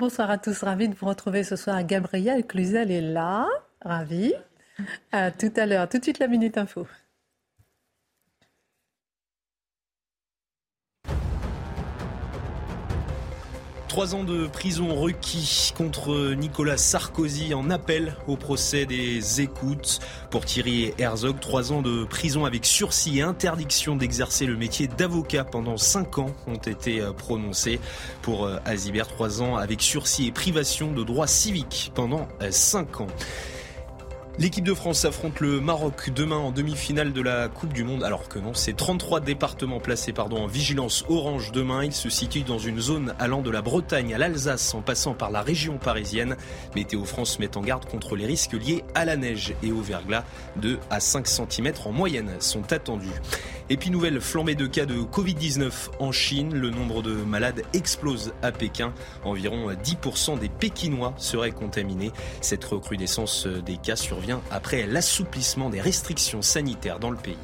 [0.00, 1.84] Bonsoir à tous, ravi de vous retrouver ce soir.
[1.84, 3.46] Gabrielle Cluzel est là,
[3.82, 4.32] ravi.
[5.12, 6.86] À tout à l'heure, tout de suite la minute info.
[13.90, 19.98] Trois ans de prison requis contre Nicolas Sarkozy en appel au procès des écoutes.
[20.30, 25.42] Pour Thierry Herzog, trois ans de prison avec sursis et interdiction d'exercer le métier d'avocat
[25.42, 27.80] pendant cinq ans ont été euh, prononcés.
[28.22, 33.00] Pour euh, Azibert, trois ans avec sursis et privation de droits civiques pendant euh, cinq
[33.00, 33.08] ans.
[34.40, 38.02] L'équipe de France affronte le Maroc demain en demi-finale de la Coupe du Monde.
[38.02, 41.84] Alors que non, c'est 33 départements placés pardon, en vigilance orange demain.
[41.84, 45.30] Ils se situent dans une zone allant de la Bretagne à l'Alsace en passant par
[45.30, 46.38] la région parisienne.
[46.74, 50.24] Météo France met en garde contre les risques liés à la neige et au verglas.
[50.56, 53.12] 2 à 5 cm en moyenne sont attendus.
[53.68, 56.54] Et puis nouvelle flambée de cas de Covid-19 en Chine.
[56.54, 58.94] Le nombre de malades explose à Pékin.
[59.22, 62.10] Environ 10% des Pékinois seraient contaminés.
[62.40, 67.36] Cette recrudescence des cas survient après l'assouplissement des restrictions sanitaires dans le pays.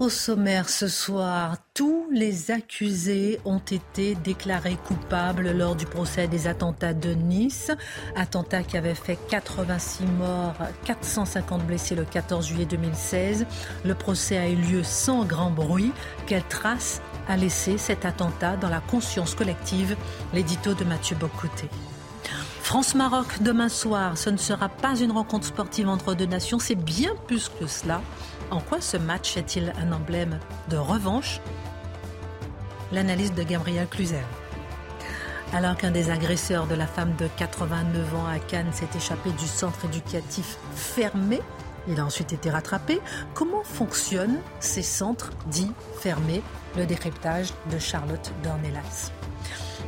[0.00, 6.48] Au sommaire ce soir, tous les accusés ont été déclarés coupables lors du procès des
[6.48, 7.70] attentats de Nice.
[8.16, 13.46] Attentats qui avaient fait 86 morts, 450 blessés le 14 juillet 2016.
[13.84, 15.92] Le procès a eu lieu sans grand bruit.
[16.26, 19.96] Quelle trace a laissé cet attentat dans la conscience collective?
[20.32, 21.68] L'édito de Mathieu Bocoté.
[22.64, 27.14] France-Maroc demain soir, ce ne sera pas une rencontre sportive entre deux nations, c'est bien
[27.26, 28.00] plus que cela.
[28.50, 30.40] En quoi ce match est-il un emblème
[30.70, 31.40] de revanche?
[32.90, 34.24] L'analyse de Gabriel Cluzel.
[35.52, 39.46] Alors qu'un des agresseurs de la femme de 89 ans à Cannes s'est échappé du
[39.46, 41.42] centre éducatif fermé,
[41.86, 42.98] il a ensuite été rattrapé.
[43.34, 46.42] Comment fonctionnent ces centres dits fermés?
[46.78, 49.12] Le décryptage de Charlotte Dornelas.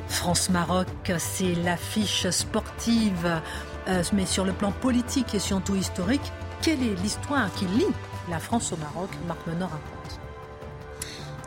[0.08, 3.40] France-Maroc, c'est l'affiche sportive,
[3.88, 7.86] euh, mais sur le plan politique et surtout historique, quelle est l'histoire qui lie
[8.30, 9.10] la France au Maroc?
[9.26, 10.20] Marc Menor raconte.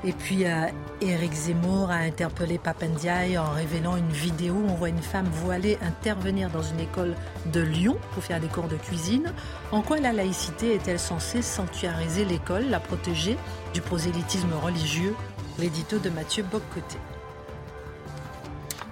[0.05, 0.67] Et puis, euh,
[1.01, 5.77] Éric Zemmour a interpellé Papendiaï en révélant une vidéo où on voit une femme voilée
[5.81, 7.15] intervenir dans une école
[7.47, 9.33] de Lyon pour faire des cours de cuisine.
[9.73, 13.37] En quoi la laïcité est-elle censée sanctuariser l'école, la protéger
[13.73, 15.15] du prosélytisme religieux?
[15.57, 16.97] L'édito de Mathieu Boccoté.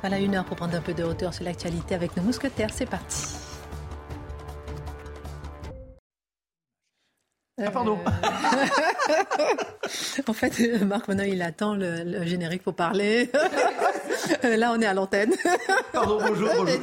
[0.02, 2.70] Voilà une heure pour prendre un peu de hauteur sur l'actualité avec nos mousquetaires.
[2.74, 3.36] C'est parti.
[7.60, 7.98] Ah, pardon.
[8.06, 9.52] Euh,
[10.28, 13.32] en fait, Marc, maintenant, il attend le, le générique pour parler.
[14.44, 15.34] Là, on est à l'antenne.
[15.92, 16.80] Pardon, bonjour, bonjour.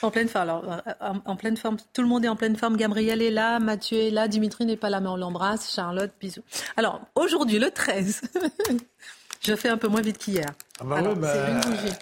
[0.00, 0.42] en pleine forme.
[0.48, 1.76] Alors, en, en pleine forme.
[1.92, 2.78] Tout le monde est en pleine forme.
[2.78, 5.74] Gabriel est là, Mathieu est là, Dimitri n'est pas là, mais on l'embrasse.
[5.74, 6.42] Charlotte, bisous.
[6.78, 8.22] Alors, aujourd'hui, le 13,
[9.44, 10.52] je fais un peu moins vite qu'hier.
[10.80, 11.94] Ah bah Alors, ouais, bah, c'est une bougie.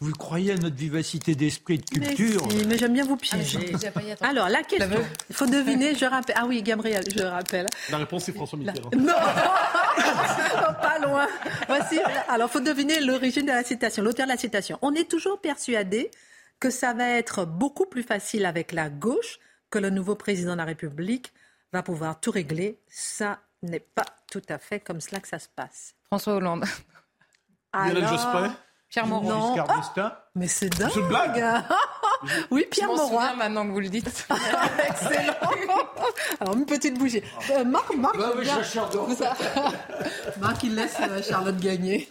[0.00, 3.72] Vous croyez à notre vivacité d'esprit, de Mais culture si, mais j'aime bien vous piéger.
[4.20, 5.00] Alors, la question,
[5.30, 6.34] il faut deviner, je rappelle.
[6.36, 7.66] Ah oui, Gabriel, je rappelle.
[7.90, 8.90] La réponse, c'est François Mitterrand.
[8.98, 9.12] Non
[10.82, 11.28] Pas loin.
[11.68, 12.00] Voici.
[12.28, 14.78] Alors, faut deviner l'origine de la citation, l'auteur de la citation.
[14.82, 16.10] On est toujours persuadé
[16.58, 19.38] que ça va être beaucoup plus facile avec la gauche,
[19.70, 21.32] que le nouveau président de la République
[21.72, 22.80] va pouvoir tout régler.
[22.88, 25.94] Ça n'est pas tout à fait comme cela que ça se passe.
[26.06, 26.64] François Hollande.
[27.72, 28.56] Lionel Alors- Jospin
[28.88, 29.28] Pierre Mauroy.
[29.34, 29.56] Non.
[29.68, 30.90] Ah, mais c'est dingue.
[30.94, 31.36] C'est une blague
[32.50, 33.22] Oui, Je Pierre m'en Mauroy.
[33.22, 34.06] souviens maintenant que vous le dites.
[34.88, 35.34] Excellent.
[36.40, 37.22] Alors, une petite bougie.
[37.50, 40.40] Euh, Marc, Marc, Bah oui, je.
[40.40, 42.08] Marc, il laisse euh, Charlotte gagner.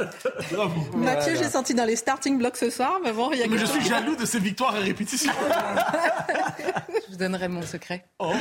[0.51, 0.81] Bravo.
[0.97, 3.57] Mathieu, j'ai senti dans les starting blocks ce soir, mais bon, il y a Mais
[3.57, 5.31] je suis jaloux de ces victoires à répétition.
[7.07, 8.05] Je vous donnerai mon secret.
[8.19, 8.33] Oh.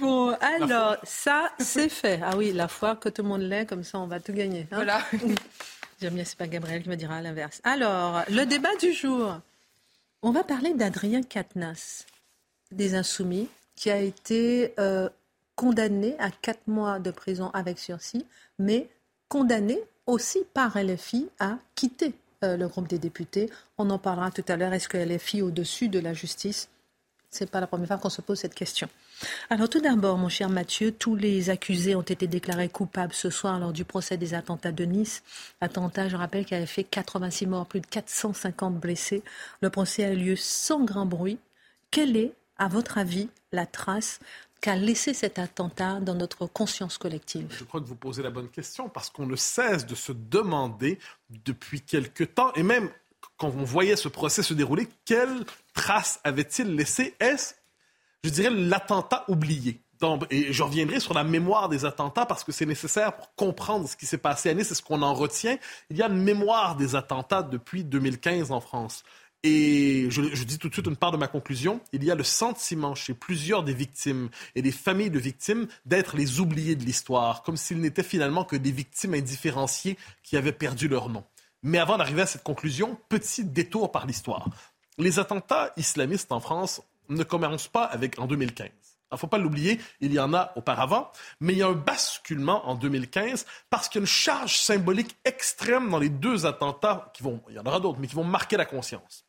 [0.00, 2.20] Bon, alors, ça, c'est fait.
[2.24, 4.66] Ah oui, la foi que tout le monde l'ait, comme ça, on va tout gagner.
[4.72, 4.76] hein.
[4.76, 5.00] Voilà.
[6.00, 7.60] J'aime bien, c'est pas Gabriel qui me dira l'inverse.
[7.64, 9.36] Alors, le débat du jour.
[10.24, 12.06] On va parler d'Adrien Quatennens,
[12.70, 15.08] des Insoumis, qui a été euh,
[15.56, 18.24] condamné à quatre mois de prison avec sursis,
[18.56, 18.88] mais
[19.28, 22.14] condamné aussi par LFI à quitter
[22.44, 23.50] euh, le groupe des députés.
[23.78, 24.72] On en parlera tout à l'heure.
[24.72, 26.68] Est-ce que LFI au-dessus de la justice?
[27.28, 28.88] C'est pas la première fois qu'on se pose cette question.
[29.50, 33.58] Alors tout d'abord, mon cher Mathieu, tous les accusés ont été déclarés coupables ce soir
[33.58, 35.22] lors du procès des attentats de Nice.
[35.60, 39.22] Attentat, je rappelle, qui avait fait 86 morts, plus de 450 blessés.
[39.60, 41.38] Le procès a eu lieu sans grand bruit.
[41.90, 44.18] Quelle est, à votre avis, la trace
[44.60, 47.46] qu'a laissé cet attentat dans notre conscience collective?
[47.50, 50.98] Je crois que vous posez la bonne question parce qu'on ne cesse de se demander
[51.44, 52.88] depuis quelque temps, et même
[53.36, 57.14] quand on voyait ce procès se dérouler, quelle trace avait-il laissé?
[57.18, 57.54] Est-ce,
[58.24, 59.82] je dirais, l'attentat oublié
[60.30, 63.96] et je reviendrai sur la mémoire des attentats parce que c'est nécessaire pour comprendre ce
[63.96, 65.56] qui s'est passé à Nice et ce qu'on en retient.
[65.90, 69.04] Il y a une mémoire des attentats depuis 2015 en France.
[69.44, 71.80] Et je, dis tout de suite une part de ma conclusion.
[71.92, 76.16] Il y a le sentiment chez plusieurs des victimes et des familles de victimes d'être
[76.16, 80.86] les oubliés de l'histoire, comme s'ils n'étaient finalement que des victimes indifférenciées qui avaient perdu
[80.86, 81.24] leur nom.
[81.64, 84.48] Mais avant d'arriver à cette conclusion, petit détour par l'histoire.
[84.98, 88.68] Les attentats islamistes en France ne commencent pas avec en 2015.
[88.68, 91.72] Il ne faut pas l'oublier, il y en a auparavant, mais il y a un
[91.72, 97.10] basculement en 2015 parce qu'il y a une charge symbolique extrême dans les deux attentats
[97.12, 99.26] qui vont, il y en aura d'autres, mais qui vont marquer la conscience.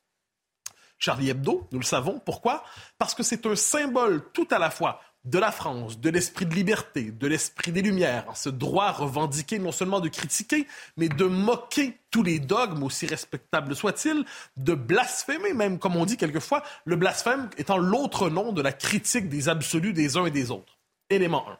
[0.97, 2.19] Charlie Hebdo, nous le savons.
[2.19, 2.63] Pourquoi?
[2.97, 6.53] Parce que c'est un symbole tout à la fois de la France, de l'esprit de
[6.53, 10.67] liberté, de l'esprit des Lumières, ce droit revendiqué non seulement de critiquer,
[10.97, 14.25] mais de moquer tous les dogmes, aussi respectables soient-ils,
[14.57, 19.29] de blasphémer même, comme on dit quelquefois, le blasphème étant l'autre nom de la critique
[19.29, 20.77] des absolus des uns et des autres.
[21.09, 21.57] Élément 1.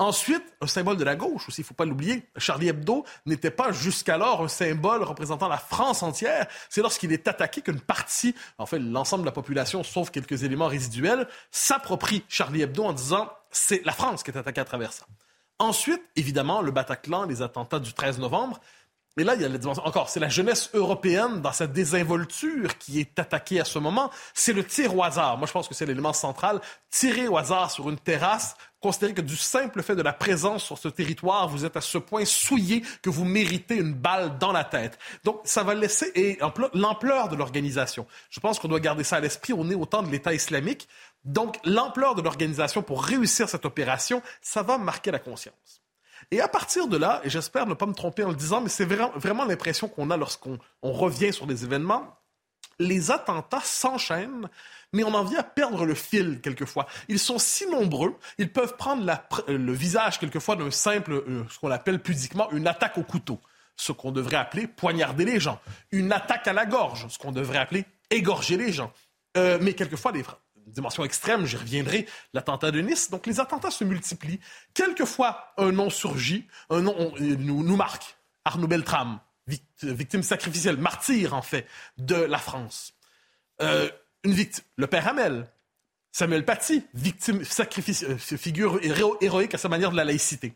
[0.00, 2.28] Ensuite, un symbole de la gauche aussi, il ne faut pas l'oublier.
[2.36, 6.48] Charlie Hebdo n'était pas jusqu'alors un symbole représentant la France entière.
[6.68, 10.66] C'est lorsqu'il est attaqué qu'une partie, en fait l'ensemble de la population, sauf quelques éléments
[10.66, 15.06] résiduels, s'approprie Charlie Hebdo en disant c'est la France qui est attaquée à travers ça.
[15.60, 18.60] Ensuite, évidemment, le Bataclan, les attentats du 13 novembre.
[19.16, 19.86] Mais là, il y a la dimension.
[19.86, 24.10] Encore, c'est la jeunesse européenne dans sa désinvolture qui est attaquée à ce moment.
[24.34, 25.38] C'est le tir au hasard.
[25.38, 26.60] Moi, je pense que c'est l'élément central.
[26.90, 30.76] Tirer au hasard sur une terrasse, considérer que du simple fait de la présence sur
[30.76, 34.62] ce territoire, vous êtes à ce point souillé que vous méritez une balle dans la
[34.62, 34.98] tête.
[35.24, 36.38] Donc, ça va laisser et
[36.74, 38.06] l'ampleur de l'organisation.
[38.28, 39.54] Je pense qu'on doit garder ça à l'esprit.
[39.54, 40.86] On est au temps de l'État islamique.
[41.24, 45.80] Donc, l'ampleur de l'organisation pour réussir cette opération, ça va marquer la conscience.
[46.30, 48.68] Et à partir de là, et j'espère ne pas me tromper en le disant, mais
[48.68, 52.18] c'est vraiment, l'impression qu'on a lorsqu'on revient sur les événements,
[52.78, 54.50] les attentats s'enchaînent,
[54.94, 56.86] mais on en vient à perdre le fil quelquefois.
[57.08, 59.04] Ils sont si nombreux, ils peuvent prendre
[59.48, 63.40] le visage quelquefois d'un simple, euh, ce qu'on appelle pudiquement une attaque au couteau,
[63.76, 65.60] ce qu'on devrait appeler poignarder les gens,
[65.90, 68.92] une attaque à la gorge, ce qu'on devrait appeler égorger les gens.
[69.36, 70.22] Euh, mais quelquefois, des,
[70.66, 73.10] dimension extrême, j'y reviendrai, l'attentat de Nice.
[73.10, 74.40] Donc les attentats se multiplient.
[74.74, 78.16] Quelquefois, un nom surgit, un nom nous, marque.
[78.44, 79.20] Arnaud Beltrame,
[79.82, 81.66] victime sacrificielle, martyr en fait,
[81.98, 82.94] de la France.
[83.62, 83.90] Euh,
[84.24, 85.46] une victime, le père Hamel,
[86.12, 88.80] Samuel Paty, victime sacrificielle, euh, figure
[89.20, 90.54] héroïque à sa manière de la laïcité.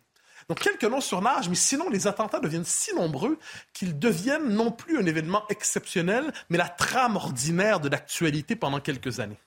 [0.49, 3.39] Donc quelques noms surnagent, mais sinon les attentats deviennent si nombreux
[3.75, 9.21] qu'ils deviennent non plus un événement exceptionnel, mais la trame ordinaire de l'actualité pendant quelques
[9.21, 9.39] années.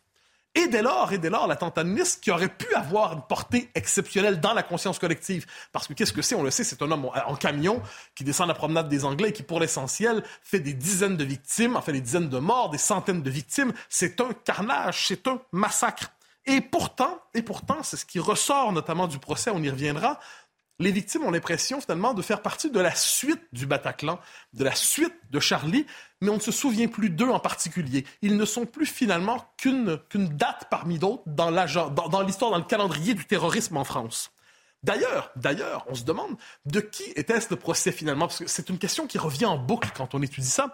[0.54, 3.70] Et dès lors, et dès lors, l'attentat de Nice, qui aurait pu avoir une portée
[3.74, 5.46] exceptionnelle dans la conscience collective.
[5.72, 6.36] Parce que qu'est-ce que c'est?
[6.36, 7.82] On le sait, c'est un homme en camion
[8.16, 11.78] qui descend la promenade des Anglais et qui, pour l'essentiel, fait des dizaines de victimes,
[11.78, 13.72] enfin des dizaines de morts, des centaines de victimes.
[13.88, 16.12] C'est un carnage, c'est un massacre.
[16.46, 20.20] Et pourtant, et pourtant, c'est ce qui ressort notamment du procès, on y reviendra,
[20.82, 24.20] les victimes ont l'impression finalement de faire partie de la suite du Bataclan,
[24.54, 25.86] de la suite de Charlie,
[26.20, 28.06] mais on ne se souvient plus d'eux en particulier.
[28.22, 31.50] Ils ne sont plus finalement qu'une date parmi d'autres dans
[32.22, 34.32] l'histoire, dans, le calendrier du terrorisme en France.
[34.84, 39.06] D'ailleurs, d'ailleurs, on se demande de qui était-ce procès finalement, parce que c'est une question
[39.06, 40.74] qui revient en boucle quand on étudie ça.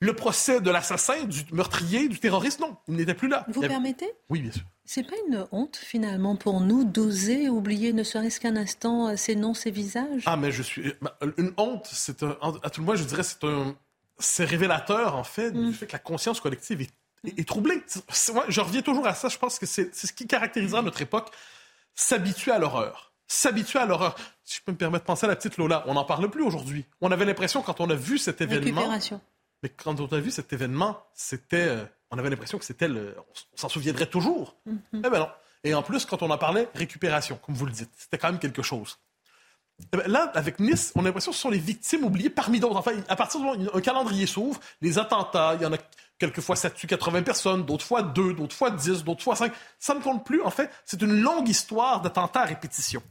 [0.00, 3.46] Le procès de l'assassin, du meurtrier, du terroriste, non, il n'était plus là.
[3.48, 4.10] Vous permettez?
[4.28, 4.64] Oui, bien sûr.
[4.84, 9.34] C'est pas une honte finalement pour nous d'oser oublier ne serait-ce qu'un instant euh, ces
[9.34, 10.24] noms, ces visages?
[10.26, 13.22] Ah mais je suis bah, une honte, c'est un à tout le moins je dirais
[13.22, 13.74] c'est un
[14.18, 15.72] c'est révélateur en fait du mm.
[15.72, 17.82] fait que la conscience collective est, troublée.
[18.48, 21.30] je reviens toujours à ça, je pense que c'est ce qui caractérisera notre époque,
[21.94, 23.12] s'habituer à l'horreur.
[23.26, 24.16] S'habituer à l'horreur.
[24.44, 26.42] Si je peux me permettre de penser à la petite Lola, on n'en parle plus
[26.42, 26.84] aujourd'hui.
[27.00, 28.86] On avait l'impression quand on a vu cet événement.
[29.64, 33.16] Mais quand on a vu cet événement, c'était euh, on avait l'impression que c'était le.
[33.54, 34.56] On s'en souviendrait toujours.
[34.66, 35.28] Eh ben non.
[35.64, 38.38] Et en plus, quand on en parlait, récupération, comme vous le dites, c'était quand même
[38.38, 38.98] quelque chose.
[39.90, 42.60] Eh ben là, avec Nice, on a l'impression que ce sont les victimes oubliées parmi
[42.60, 42.76] d'autres.
[42.76, 45.78] Enfin, à partir du moment où un calendrier s'ouvre, les attentats, il y en a
[46.18, 49.50] quelquefois ça tue 80 personnes, d'autres fois 2, d'autres fois 10, d'autres fois 5.
[49.78, 50.42] Ça ne compte plus.
[50.42, 53.02] En fait, c'est une longue histoire d'attentats à répétition.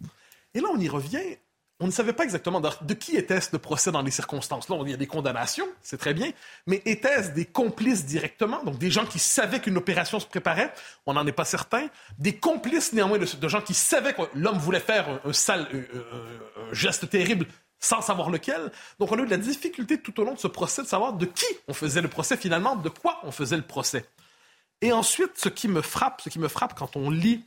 [0.54, 1.40] Et là, on y revient.
[1.84, 4.70] On ne savait pas exactement de, qui était-ce le procès dans les circonstances.
[4.70, 6.32] Là, il y a des condamnations, c'est très bien,
[6.66, 10.74] mais était-ce des complices directement, donc des gens qui savaient qu'une opération se préparait?
[11.06, 11.88] On n'en est pas certain.
[12.18, 16.70] Des complices néanmoins de, gens qui savaient que l'homme voulait faire un, sale un, un,
[16.70, 17.48] un geste terrible
[17.82, 18.72] sans savoir lequel.
[18.98, 21.12] Donc, on a eu de la difficulté tout au long de ce procès de savoir
[21.12, 24.06] de qui on faisait le procès finalement, de quoi on faisait le procès.
[24.80, 27.44] Et ensuite, ce qui me frappe, ce qui me frappe quand on lit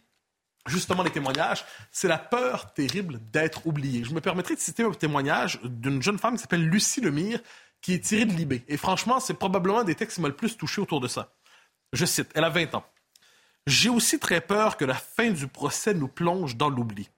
[0.66, 4.04] justement les témoignages, c'est la peur terrible d'être oublié.
[4.04, 7.40] Je me permettrai de citer un témoignage d'une jeune femme qui s'appelle Lucie Lemire,
[7.80, 8.64] qui est tirée de Libé.
[8.68, 11.32] Et franchement, c'est probablement des textes qui m'ont le plus touché autour de ça.
[11.92, 12.84] Je cite, elle a 20 ans.
[13.66, 17.08] J'ai aussi très peur que la fin du procès nous plonge dans l'oubli,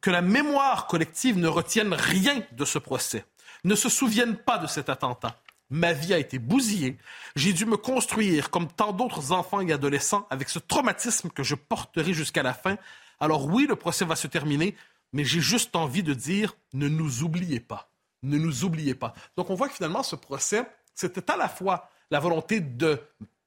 [0.00, 3.24] que la mémoire collective ne retienne rien de ce procès,
[3.64, 5.40] ne se souvienne pas de cet attentat.
[5.70, 6.96] Ma vie a été bousillée.
[7.34, 11.54] J'ai dû me construire comme tant d'autres enfants et adolescents avec ce traumatisme que je
[11.54, 12.76] porterai jusqu'à la fin.
[13.18, 14.76] Alors oui, le procès va se terminer,
[15.12, 17.90] mais j'ai juste envie de dire, ne nous oubliez pas.
[18.22, 19.14] Ne nous oubliez pas.
[19.36, 23.00] Donc on voit que finalement, ce procès, c'était à la fois la volonté de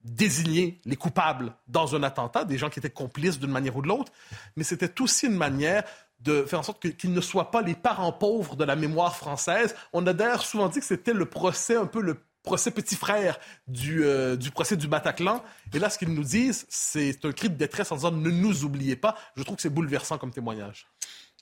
[0.04, 3.88] désigner les coupables dans un attentat, des gens qui étaient complices d'une manière ou de
[3.88, 4.12] l'autre,
[4.56, 5.84] mais c'était aussi une manière
[6.20, 9.76] de faire en sorte qu'ils ne soient pas les parents pauvres de la mémoire française.
[9.94, 13.40] On a d'ailleurs souvent dit que c'était le procès, un peu le procès petit frère
[13.68, 15.44] du, euh, du procès du Bataclan.
[15.74, 18.64] Et là, ce qu'ils nous disent, c'est un cri de détresse en disant ne nous
[18.64, 19.16] oubliez pas.
[19.36, 20.88] Je trouve que c'est bouleversant comme témoignage.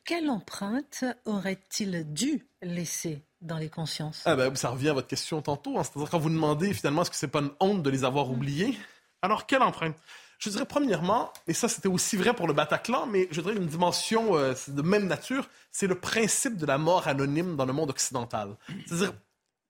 [0.06, 4.24] Quelle empreinte aurait-il dû laisser dans les consciences?
[4.26, 5.78] Ah ben, Ça revient à votre question tantôt.
[5.78, 5.84] Hein.
[5.84, 8.78] C'est-à-dire quand vous demandez finalement est-ce que c'est pas une honte de les avoir oubliés,
[9.22, 9.96] alors quelle empreinte?
[10.38, 13.68] Je dirais premièrement, et ça c'était aussi vrai pour le Bataclan, mais je dirais une
[13.68, 17.90] dimension euh, de même nature, c'est le principe de la mort anonyme dans le monde
[17.90, 18.56] occidental.
[18.86, 19.14] C'est-à-dire,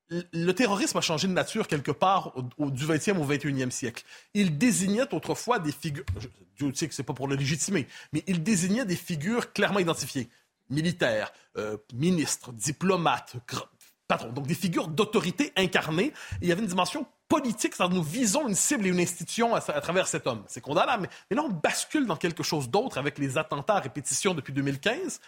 [0.10, 4.04] le terrorisme a changé de nature quelque part au, du 20e au 21e siècle.
[4.34, 6.06] Il désignait autrefois des figures,
[6.58, 10.30] Dieu sait que c'est pas pour le légitimer, mais il désignait des figures clairement identifiées.
[10.70, 13.36] Militaires, euh, ministres, diplomates,
[14.08, 16.08] patrons, donc des figures d'autorité incarnées.
[16.08, 19.56] Et il y avait une dimension politique, c'est-à-dire nous visons une cible et une institution
[19.56, 20.44] à, travers cet homme.
[20.48, 24.34] C'est condamnable, mais, là on bascule dans quelque chose d'autre avec les attentats à répétition
[24.34, 25.20] depuis 2015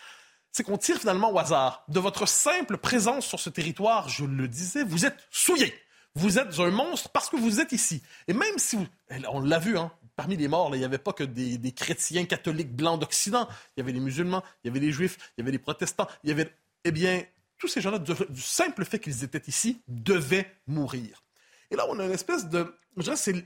[0.51, 1.83] c'est qu'on tire finalement au hasard.
[1.89, 5.73] De votre simple présence sur ce territoire, je le disais, vous êtes souillé.
[6.15, 8.01] Vous êtes un monstre parce que vous êtes ici.
[8.27, 8.87] Et même si vous...
[9.31, 12.25] On l'a vu, hein, parmi les morts, il n'y avait pas que des, des chrétiens
[12.25, 13.47] catholiques blancs d'Occident.
[13.77, 16.07] Il y avait les musulmans, il y avait les juifs, il y avait les protestants,
[16.23, 16.51] il y avait...
[16.83, 17.23] Eh bien,
[17.57, 21.23] tous ces gens-là, du simple fait qu'ils étaient ici, devaient mourir.
[21.71, 22.73] Et là, on a une espèce de...
[22.97, 23.45] Je dirais, c'est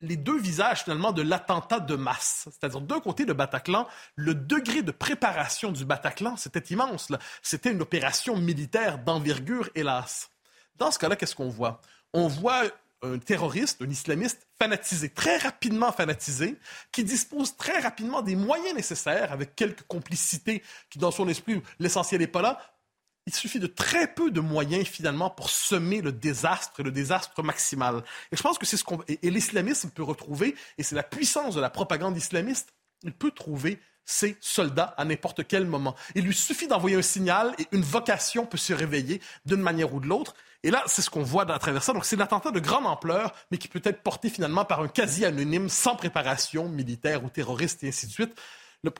[0.00, 2.48] les deux visages finalement de l'attentat de masse.
[2.50, 3.86] C'est-à-dire d'un côté le Bataclan,
[4.16, 7.08] le degré de préparation du Bataclan, c'était immense.
[7.40, 10.28] C'était une opération militaire d'envergure, hélas.
[10.76, 11.80] Dans ce cas-là, qu'est-ce qu'on voit?
[12.12, 12.64] On voit
[13.04, 16.56] un terroriste, un islamiste fanatisé, très rapidement fanatisé,
[16.92, 22.20] qui dispose très rapidement des moyens nécessaires, avec quelques complicités qui, dans son esprit, l'essentiel
[22.20, 22.60] n'est pas là,
[23.26, 28.02] il suffit de très peu de moyens finalement pour semer le désastre, le désastre maximal.
[28.32, 31.02] Et je pense que c'est ce qu'on et, et l'islamisme peut retrouver, et c'est la
[31.02, 32.72] puissance de la propagande islamiste.
[33.04, 35.94] Il peut trouver ses soldats à n'importe quel moment.
[36.14, 40.00] Il lui suffit d'envoyer un signal et une vocation peut se réveiller d'une manière ou
[40.00, 40.34] de l'autre.
[40.64, 41.92] Et là, c'est ce qu'on voit à travers ça.
[41.92, 44.88] Donc, c'est un attentat de grande ampleur, mais qui peut être porté finalement par un
[44.88, 48.40] quasi anonyme, sans préparation militaire ou terroriste et ainsi de suite.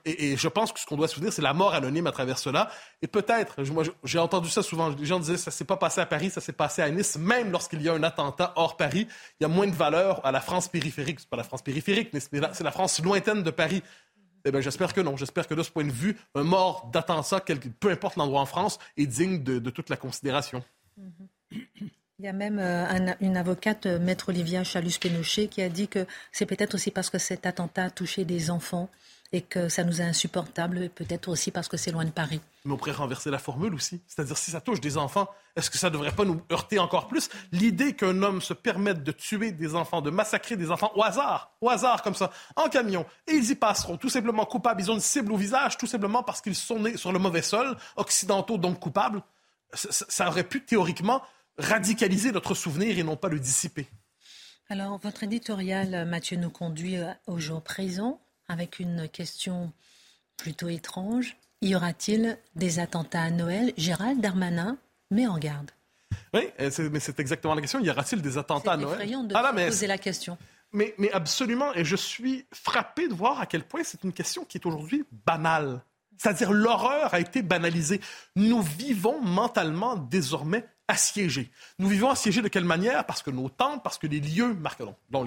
[0.04, 2.70] Et, je pense que ce qu'on doit dire, c'est la mort anonyme à travers cela.
[3.00, 3.56] Et peut-être,
[4.04, 4.90] j'ai entendu ça souvent.
[4.90, 7.16] Les gens disaient, ça s'est pas passé à Paris, ça s'est passé à Nice.
[7.18, 9.08] Même lorsqu'il y a un attentat hors Paris,
[9.40, 11.18] il y a moins de valeur à la France périphérique.
[11.20, 13.82] C'est pas la France périphérique, mais c'est la, France lointaine de Paris.
[14.44, 15.16] Eh bien, j'espère que non.
[15.16, 17.40] J'espère que de ce point de vue, un mort d'attentat,
[17.80, 20.62] peu importe l'endroit en France, est digne de, toute la considération.
[21.00, 21.88] Mm-hmm.
[22.20, 25.88] Il y a même euh, un, une avocate, euh, Maître Olivia Chalus-Pénochet, qui a dit
[25.88, 28.88] que c'est peut-être aussi parce que cet attentat a touché des enfants
[29.32, 32.40] et que ça nous est insupportable, peut-être aussi parce que c'est loin de Paris.
[32.64, 34.00] Mais on pourrait renverser la formule aussi.
[34.06, 37.08] C'est-à-dire, si ça touche des enfants, est-ce que ça ne devrait pas nous heurter encore
[37.08, 37.30] plus?
[37.50, 41.56] L'idée qu'un homme se permette de tuer des enfants, de massacrer des enfants au hasard,
[41.62, 44.94] au hasard comme ça, en camion, et ils y passeront, tout simplement coupables, ils ont
[44.94, 48.58] une cible au visage, tout simplement parce qu'ils sont nés sur le mauvais sol, occidentaux
[48.58, 49.22] donc coupables,
[49.72, 51.22] ça, ça aurait pu théoriquement
[51.56, 53.88] radicaliser notre souvenir et non pas le dissiper.
[54.68, 56.96] Alors, votre éditorial, Mathieu, nous conduit
[57.26, 58.20] au jour présent
[58.52, 59.72] avec une question
[60.36, 61.36] plutôt étrange.
[61.62, 63.72] Y aura-t-il des attentats à Noël?
[63.76, 64.78] Gérald Darmanin
[65.10, 65.70] met en garde.
[66.34, 67.80] Oui, mais c'est exactement la question.
[67.80, 68.96] Y aura-t-il des attentats à Noël?
[68.98, 70.36] C'est effrayant de ah là, poser la question.
[70.72, 74.44] Mais, mais, absolument, et je suis frappé de voir à quel point c'est une question
[74.44, 75.82] qui est aujourd'hui banale.
[76.16, 78.00] C'est-à-dire l'horreur a été banalisée.
[78.36, 81.50] Nous vivons mentalement désormais assiégés.
[81.78, 83.04] Nous vivons assiégés de quelle manière?
[83.06, 84.56] Parce que nos temples, parce que les lieux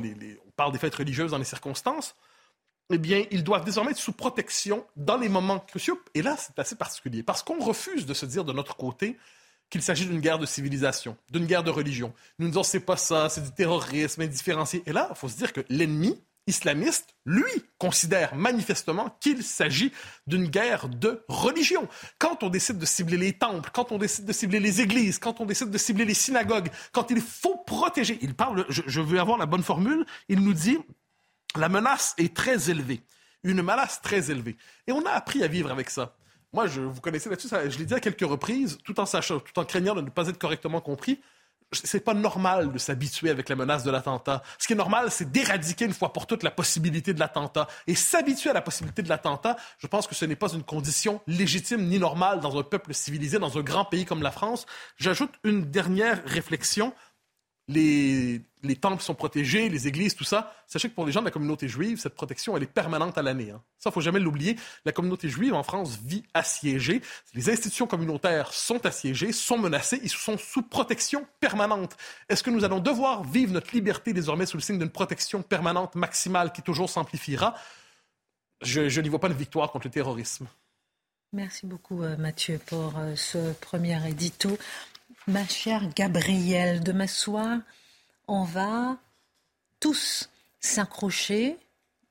[0.02, 2.16] les, les, on parle des fêtes religieuses dans les circonstances,
[2.92, 6.00] eh bien, ils doivent désormais être sous protection dans les moments cruciaux.
[6.14, 9.18] Et là, c'est assez particulier, parce qu'on refuse de se dire de notre côté
[9.70, 12.14] qu'il s'agit d'une guerre de civilisation, d'une guerre de religion.
[12.38, 14.84] Nous nous disons, c'est pas ça, c'est du terrorisme indifférencié.
[14.86, 19.92] Et là, il faut se dire que l'ennemi islamiste, lui, considère manifestement qu'il s'agit
[20.28, 21.88] d'une guerre de religion.
[22.20, 25.42] Quand on décide de cibler les temples, quand on décide de cibler les églises, quand
[25.42, 29.20] on décide de cibler les synagogues, quand il faut protéger, il parle, je, je veux
[29.20, 30.78] avoir la bonne formule, il nous dit,
[31.58, 33.02] la menace est très élevée.
[33.44, 34.58] Une menace très élevée.
[34.88, 36.16] Et on a appris à vivre avec ça.
[36.56, 39.60] Moi, je, vous connaissez là-dessus, je l'ai dit à quelques reprises, tout en sachant, tout
[39.60, 41.20] en craignant de ne pas être correctement compris.
[41.74, 44.42] C'est pas normal de s'habituer avec la menace de l'attentat.
[44.58, 47.68] Ce qui est normal, c'est d'éradiquer une fois pour toutes la possibilité de l'attentat.
[47.88, 51.20] Et s'habituer à la possibilité de l'attentat, je pense que ce n'est pas une condition
[51.28, 54.66] légitime ni normale dans un peuple civilisé, dans un grand pays comme la France.
[54.98, 56.94] J'ajoute une dernière réflexion
[57.68, 60.54] les, les, temples sont protégés, les églises, tout ça.
[60.68, 63.24] Sachez que pour les gens de la communauté juive, cette protection, elle est permanente à
[63.24, 63.52] l'année.
[63.52, 63.62] Hein.
[63.80, 64.56] Ça, il faut jamais l'oublier.
[64.86, 67.02] La communauté juive en France vit assiégée.
[67.34, 71.98] Les institutions communautaires sont assiégées, sont menacées, ils sont sous protection permanente.
[72.30, 75.96] Est-ce que nous allons devoir vivre notre liberté désormais sous le signe d'une protection permanente
[75.96, 77.56] maximale qui toujours s'amplifiera?
[78.62, 80.48] Je, je n'y vois pas de victoire contre le terrorisme.
[81.34, 84.58] Merci beaucoup, euh, Mathieu, pour euh, ce premier édito.
[85.28, 87.58] Ma chère Gabrielle, demain soir,
[88.28, 88.98] on va
[89.80, 90.30] tous
[90.60, 91.58] s'accrocher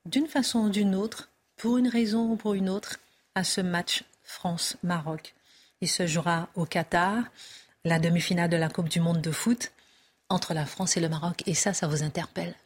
[0.04, 2.98] d'une façon ou d'une autre, pour une raison ou pour une autre,
[3.36, 5.32] à ce match France-Maroc.
[5.80, 7.22] Il se jouera au Qatar,
[7.84, 9.70] la demi-finale de la Coupe du Monde de foot
[10.28, 11.44] entre la France et le Maroc.
[11.46, 12.56] Et ça, ça vous interpelle?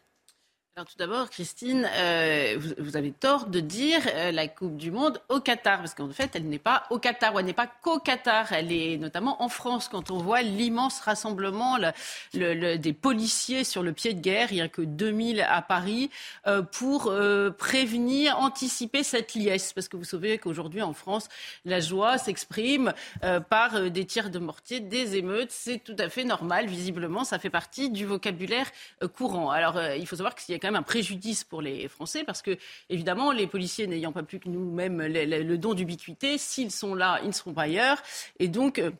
[0.84, 5.40] Tout d'abord, Christine, euh, vous, avez tort de dire euh, la Coupe du Monde au
[5.40, 8.52] Qatar, parce qu'en fait, elle n'est pas au Qatar, ou elle n'est pas qu'au Qatar,
[8.52, 13.82] elle est notamment en France, quand on voit l'immense rassemblement le, le, des policiers sur
[13.82, 16.10] le pied de guerre, il n'y a que 2000 à Paris,
[16.46, 17.12] euh, pour
[17.58, 21.28] prévenir, anticiper cette liesse, parce que vous savez qu'aujourd'hui en France,
[21.64, 22.92] la joie s'exprime
[23.48, 27.50] par des tirs de mortier, des émeutes, c'est tout à fait normal, visiblement, ça fait
[27.50, 28.70] partie du vocabulaire
[29.16, 29.50] courant.
[29.50, 32.42] Alors il faut savoir qu'il y a quand même un préjudice pour les Français parce
[32.42, 32.58] que,
[32.90, 37.28] évidemment, les policiers n'ayant pas plus que nous-mêmes le don d'ubiquité, s'ils sont là, ils
[37.28, 38.02] ne seront pas ailleurs.
[38.38, 38.90] Et donc, euh,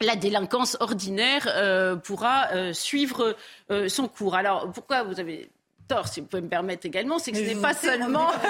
[0.00, 3.36] la délinquance ordinaire euh, pourra euh, suivre
[3.70, 4.34] euh, son cours.
[4.34, 5.50] Alors, pourquoi vous avez
[5.86, 8.30] tort, si vous pouvez me permettre également, c'est que ce n'est pas seulement...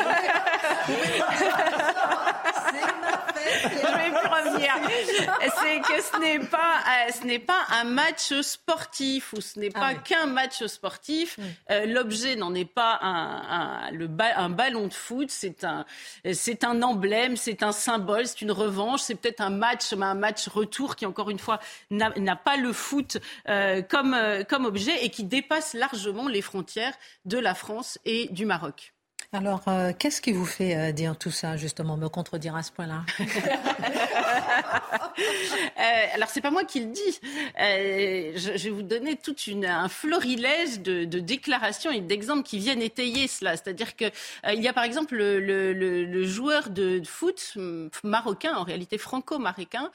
[3.64, 4.71] je vais plus revenir.
[5.60, 9.70] C'est que ce n'est pas, euh, ce n'est pas un match sportif ou ce n'est
[9.70, 10.02] pas ah oui.
[10.04, 11.38] qu'un match sportif.
[11.70, 15.30] Euh, L'objet n'en est pas un, un, le ba un ballon de foot.
[15.30, 15.84] C'est un,
[16.32, 19.00] c'est un emblème, c'est un symbole, c'est une revanche.
[19.02, 23.18] C'est peut-être un match, un match retour qui encore une fois n'a pas le foot
[23.48, 24.16] euh, comme,
[24.48, 28.91] comme objet et qui dépasse largement les frontières de la France et du Maroc.
[29.34, 32.70] Alors, euh, qu'est-ce qui vous fait euh, dire tout ça, justement, me contredire à ce
[32.72, 33.02] point-là?
[35.78, 37.20] Euh, Alors, c'est pas moi qui le dis.
[37.58, 43.28] Je, vais vous donner tout un florilège de, de déclarations et d'exemples qui viennent étayer
[43.28, 43.56] cela.
[43.56, 47.58] C'est-à-dire que euh, il y a par exemple le, joueur de foot
[48.04, 49.90] marocain, en réalité franco-marocain,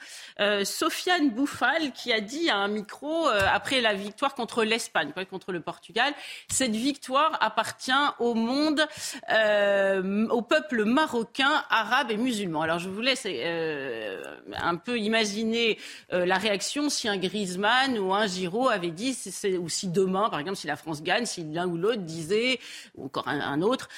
[0.64, 5.60] Sofiane Bouffal, qui a dit à un micro après la victoire contre l'Espagne, contre le
[5.60, 6.12] Portugal,
[6.48, 8.86] cette victoire appartient au monde
[9.30, 12.62] euh, au peuple marocain, arabe et musulman.
[12.62, 14.22] Alors je vous laisse euh,
[14.56, 15.78] un peu imaginer
[16.12, 19.16] euh, la réaction si un Griezmann ou un Giraud avait dit,
[19.60, 22.58] ou si demain, par exemple, si la France gagne, si l'un ou l'autre disait,
[22.94, 23.88] ou encore un, autre,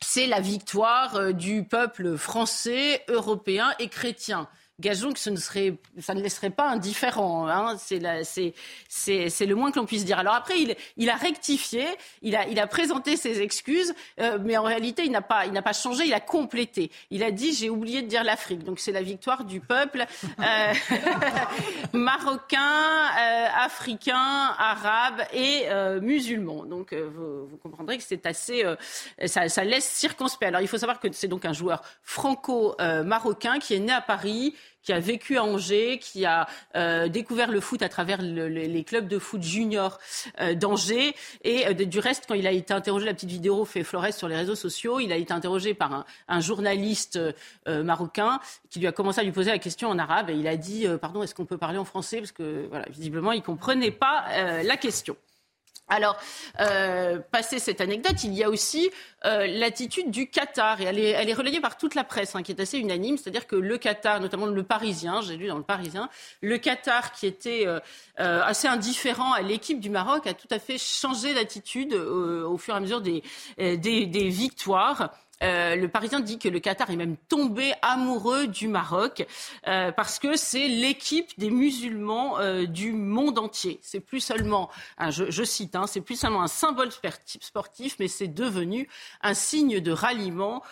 [0.00, 4.48] c'est la victoire du peuple français, européen et chrétien
[4.82, 7.48] gageons que ce ne serait, ça ne laisserait pas indifférent.
[7.48, 7.76] Hein.
[7.78, 10.18] C'est le moins que l'on puisse dire.
[10.18, 11.86] Alors après, il, il, a rectifié,
[12.20, 15.72] il a, il a présenté ses excuses, euh, mais en réalité, il n'a pas, pas
[15.72, 16.90] changé, il a complété.
[17.10, 18.64] Il a dit j'ai oublié de dire l'Afrique.
[18.64, 20.04] Donc c'est la victoire du peuple
[20.40, 20.72] euh,
[21.92, 25.66] marocain, euh, africain, arabe et
[26.00, 26.64] musulman.
[26.64, 28.64] Donc vous, vous, comprendrez que c'est assez,
[29.26, 30.48] ça, laisse circonspect.
[30.48, 34.54] Alors il faut savoir que c'est donc un joueur franco-marocain qui est né à Paris
[34.82, 38.62] qui a vécu à Angers, qui a euh, découvert le foot à travers le, le,
[38.62, 39.98] les clubs de foot junior
[40.40, 41.14] euh, d'Angers.
[41.44, 44.28] Et euh, du reste, quand il a été interrogé, la petite vidéo fait Flores sur
[44.28, 47.18] les réseaux sociaux, il a été interrogé par un, un journaliste
[47.68, 48.40] euh, marocain
[48.70, 50.86] qui lui a commencé à lui poser la question en arabe et il a dit
[50.86, 52.18] euh, pardon, est-ce qu'on peut parler en français?
[52.18, 55.16] Parce que voilà, visiblement, il comprenait pas euh, la question.
[55.92, 56.16] Alors,
[56.58, 58.90] euh, passé cette anecdote, il y a aussi
[59.26, 62.60] euh, l'attitude du Qatar, et elle est, relayée par toute la presse, hein, qui est
[62.60, 66.08] assez unanime, c'est-à-dire que le Qatar, notamment le Parisien, j'ai lu dans le Parisien,
[66.40, 67.78] le Qatar, qui était euh,
[68.20, 72.72] euh assez indifférent à l'équipe du Maroc, a tout à fait changé d'attitude au fur
[72.72, 73.22] et à mesure des
[74.28, 75.10] victoires.
[75.42, 79.26] Euh, le Parisien dit que le Qatar est même tombé amoureux du Maroc
[79.66, 83.80] euh, parce que c'est l'équipe des musulmans euh, du monde entier.
[83.82, 86.90] C'est plus seulement, hein, je, je, cite, hein, c'est plus seulement un symbole
[87.40, 88.88] sportif, mais c'est devenu
[89.22, 90.62] un signe de ralliement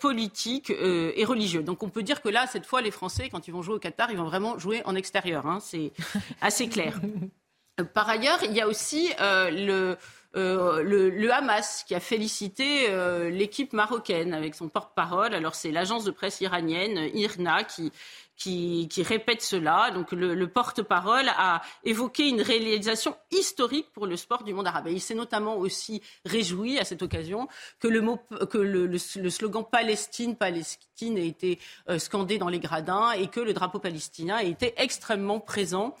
[0.00, 1.62] politique et religieux.
[1.62, 3.78] Donc on peut dire que là, cette fois, les Français, quand ils vont jouer au
[3.78, 5.46] Qatar, ils vont vraiment jouer en extérieur.
[5.46, 5.92] Hein, c'est
[6.40, 7.00] assez clair.
[7.94, 9.96] Par ailleurs, il y a aussi le
[10.34, 15.34] euh, le, le, Hamas qui a félicité euh, l'équipe marocaine avec son porte-parole.
[15.34, 17.92] Alors c'est l'agence de presse iranienne IRNA qui,
[18.36, 19.90] qui, qui, répète cela.
[19.90, 24.88] Donc le, le porte-parole a évoqué une réalisation historique pour le sport du monde arabe.
[24.88, 27.46] Et il s'est notamment aussi réjoui à cette occasion
[27.78, 28.18] que le, mot,
[28.50, 31.58] que le, le, slogan Palestine, Palestine ait été
[31.90, 35.94] euh, scandé dans les gradins et que le drapeau palestinien ait été extrêmement présent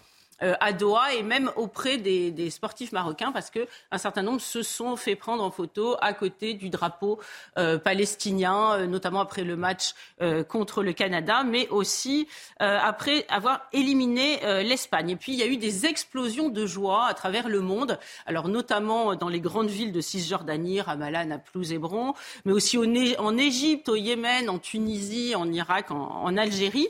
[0.60, 4.96] à Doha et même auprès des, des sportifs marocains parce qu'un certain nombre se sont
[4.96, 7.20] fait prendre en photo à côté du drapeau
[7.58, 12.28] euh, palestinien, euh, notamment après le match euh, contre le Canada, mais aussi
[12.60, 15.10] euh, après avoir éliminé euh, l'Espagne.
[15.10, 18.48] Et puis il y a eu des explosions de joie à travers le monde, alors
[18.48, 22.84] notamment dans les grandes villes de Cisjordanie, Ramallah, Naplouse, Hébron, mais aussi au,
[23.18, 26.88] en Égypte, au Yémen, en Tunisie, en Irak, en, en Algérie.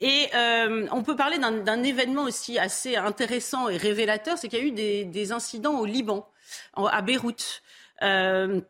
[0.00, 4.62] Et euh, on peut parler d'un événement aussi assez intéressant et révélateur, c'est qu'il y
[4.62, 6.28] a eu des, des, incidents au Liban,
[6.74, 7.62] à Beyrouth.
[8.02, 8.60] Euh,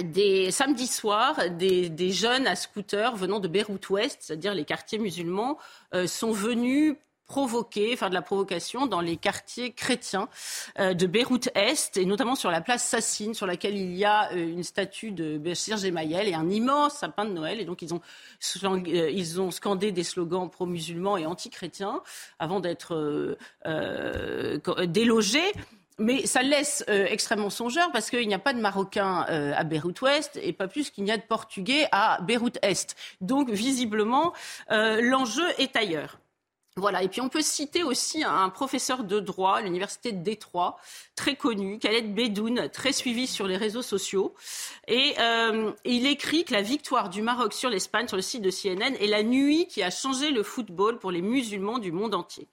[0.00, 4.98] des samedis soirs, des, des, jeunes à scooter venant de Beyrouth Ouest, c'est-à-dire les quartiers
[4.98, 5.58] musulmans,
[5.94, 6.96] euh, sont venus
[7.30, 10.28] provoquer, faire de la provocation dans les quartiers chrétiens
[10.80, 14.32] euh, de Beyrouth Est et notamment sur la place Sassine sur laquelle il y a
[14.32, 17.94] euh, une statue de Bachir Gemayel et un immense sapin de Noël et donc ils
[17.94, 18.00] ont
[18.66, 22.02] euh, scandé des slogans pro-musulmans et anti-chrétiens
[22.40, 23.36] avant d'être
[24.86, 25.52] délogés.
[25.98, 30.40] Mais ça laisse extrêmement songeur parce qu'il n'y a pas de Marocains à Beyrouth Ouest
[30.42, 32.96] et pas plus qu'il n'y a de Portugais à Beyrouth Est.
[33.20, 34.32] Donc visiblement,
[34.68, 36.18] l'enjeu est ailleurs.
[37.02, 40.78] Et puis on peut citer aussi un professeur de droit à l'université de Détroit,
[41.14, 44.34] très connu, Khaled Bedoun, très suivi sur les réseaux sociaux.
[44.88, 48.50] Et euh, il écrit que la victoire du Maroc sur l'Espagne, sur le site de
[48.50, 52.48] CNN, est la nuit qui a changé le football pour les musulmans du monde entier.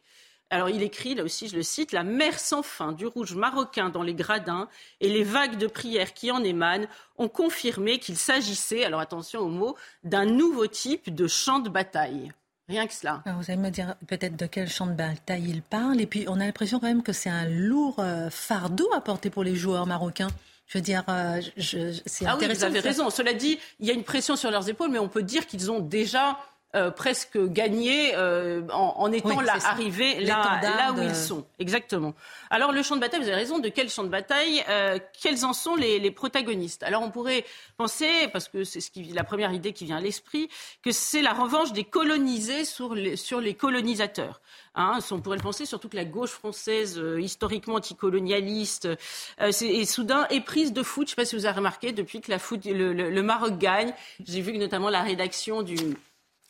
[0.50, 3.90] Alors il écrit, là aussi je le cite, la mer sans fin du rouge marocain
[3.90, 4.70] dans les gradins
[5.02, 6.88] et les vagues de prières qui en émanent
[7.18, 12.32] ont confirmé qu'il s'agissait, alors attention au mot, d'un nouveau type de champ de bataille.
[12.70, 13.22] Rien que cela.
[13.26, 16.02] Alors vous allez me dire peut-être de quel champ de bataille il parle.
[16.02, 19.30] Et puis on a l'impression quand même que c'est un lourd euh, fardeau à porter
[19.30, 20.30] pour les joueurs marocains.
[20.68, 22.66] Je veux dire, euh, c'est ah intéressant.
[22.66, 23.10] Oui, vous avez raison.
[23.10, 25.72] Cela dit, il y a une pression sur leurs épaules, mais on peut dire qu'ils
[25.72, 26.38] ont déjà
[26.76, 31.46] euh, presque gagné euh, en, en, étant oui, là, arrivés là, là, où ils sont.
[31.60, 32.14] Exactement.
[32.50, 35.46] Alors le champ de bataille, vous avez raison, de quel champ de bataille euh, Quels
[35.46, 36.84] en sont les, les, protagonistes?
[36.84, 37.46] Alors on pourrait
[37.78, 40.50] penser, parce que c'est ce qui, la première idée qui vient à l'esprit,
[40.84, 44.42] que c'est la revanche des colonisés sur les, sur les colonisateurs.
[44.76, 48.86] Hein, on pourrait le penser, surtout que la gauche française, euh, historiquement anticolonialiste,
[49.42, 51.08] euh, est, soudain éprise de foot.
[51.08, 53.24] Je ne sais pas si vous avez remarqué, depuis que la foot, le, le, le
[53.24, 53.92] Maroc gagne,
[54.24, 55.78] j'ai vu que notamment la rédaction du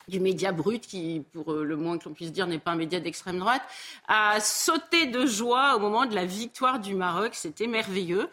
[0.08, 3.00] du média brut, qui, pour le moins que l'on puisse dire, n'est pas un média
[3.00, 3.62] d'extrême droite,
[4.08, 7.32] a sauté de joie au moment de la victoire du Maroc.
[7.34, 8.30] C'était merveilleux.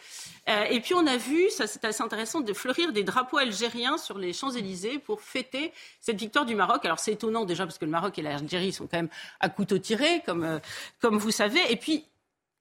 [0.49, 3.99] Euh, et puis on a vu, ça c'est assez intéressant, de fleurir des drapeaux algériens
[3.99, 6.85] sur les Champs-Élysées pour fêter cette victoire du Maroc.
[6.85, 9.09] Alors c'est étonnant déjà parce que le Maroc et l'Algérie sont quand même
[9.41, 10.59] à couteau tiré, comme, euh,
[11.01, 11.61] comme vous savez.
[11.71, 12.05] Et puis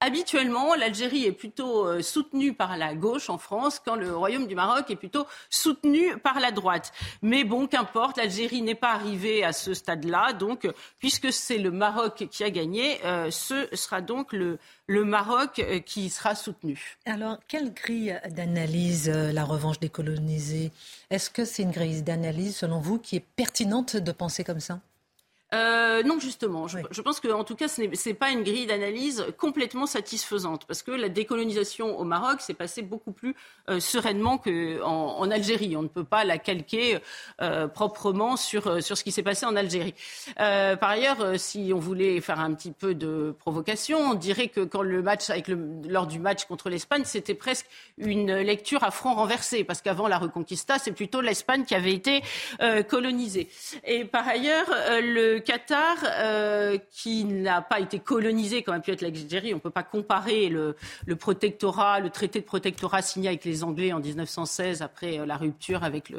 [0.03, 4.55] habituellement, l'Algérie est plutôt euh, soutenue par la gauche en France, quand le Royaume du
[4.55, 6.91] Maroc est plutôt soutenu par la droite.
[7.21, 10.33] Mais bon, qu'importe, l'Algérie n'est pas arrivée à ce stade-là.
[10.33, 10.67] Donc,
[10.99, 16.09] puisque c'est le Maroc qui a gagné, euh, ce sera donc le, Maroc euh, qui
[16.09, 16.97] sera soutenu.
[17.05, 20.71] Alors, quelle grille d'analyse la revanche des colonisés?
[21.09, 24.79] Est-ce que c'est une grille d'analyse, selon vous, qui est pertinente de penser comme ça?
[25.53, 26.67] Euh, non, justement.
[26.67, 26.83] Je, oui.
[26.89, 30.91] je pense qu'en tout cas, ce n'est pas une grille d'analyse complètement satisfaisante, parce que
[30.91, 33.35] la décolonisation au Maroc s'est passée beaucoup plus
[33.69, 35.77] euh, sereinement qu'en en Algérie.
[35.77, 36.97] On ne peut pas la calquer
[37.41, 39.93] euh, proprement sur, sur ce qui s'est passé en Algérie.
[40.37, 44.81] Par ailleurs, si on voulait faire un petit peu de provocation, on dirait que quand
[44.81, 49.13] le match, avec le, lors du match contre l'Espagne, c'était presque une lecture à front
[49.13, 52.23] renversé, parce qu'avant la Reconquista, c'est plutôt l'Espagne qui avait été
[52.87, 53.49] colonisée.
[53.85, 54.67] Et par ailleurs,
[55.01, 59.61] le Qatar, euh, qui n'a pas été colonisé comme a pu être l'Algérie, on ne
[59.61, 60.75] peut pas comparer le,
[61.15, 65.83] protectorat, le traité de protectorat signé avec les Anglais en 1916 après euh, la rupture
[65.83, 66.11] avec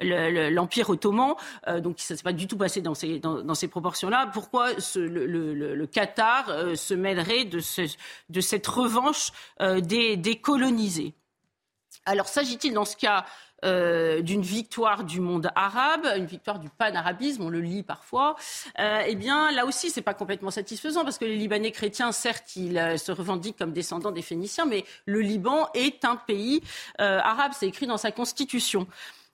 [0.00, 1.34] l'Empire le, ottoman.
[1.68, 4.30] Euh, donc ça ne s'est pas du tout passé dans ces, proportions-là.
[4.32, 7.82] Pourquoi le, Qatar se mêlerait de, ce,
[8.28, 11.14] de cette revanche des colonisés?
[12.06, 13.24] Alors s'agit-il dans ce cas
[13.64, 18.36] euh, d'une victoire du monde arabe, une victoire du panarabisme, on le lit parfois,
[18.78, 22.56] euh, eh bien là aussi c'est pas complètement satisfaisant parce que les Libanais chrétiens, certes,
[22.56, 26.62] ils euh, se revendiquent comme descendants des Phéniciens, mais le Liban est un pays
[26.98, 28.86] arabe, c'est écrit dans sa constitution.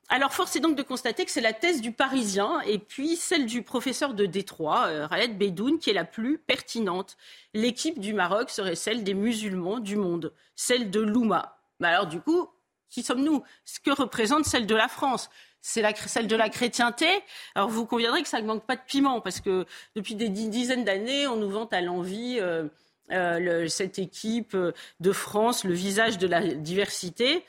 [0.08, 3.46] Alors, force est donc de constater que c'est la thèse du Parisien et puis celle
[3.46, 7.16] du professeur de Détroit, Raled Bedoun, qui est la plus pertinente.
[7.54, 11.60] L'équipe du Maroc serait celle des musulmans du monde, celle de l'Ouma.
[11.78, 12.48] Mais alors, du coup,
[12.90, 13.42] qui sommes-nous?
[13.64, 15.30] Ce que représente celle de la France?
[15.62, 17.06] C'est celle de la chrétienté?
[17.54, 20.84] Alors vous conviendrez que ça ne manque pas de piment, parce que depuis des dizaines
[20.84, 22.64] d'années, on nous vante à l'envie euh,
[23.12, 24.56] euh, cette équipe
[25.00, 27.44] de France, le visage de la diversité.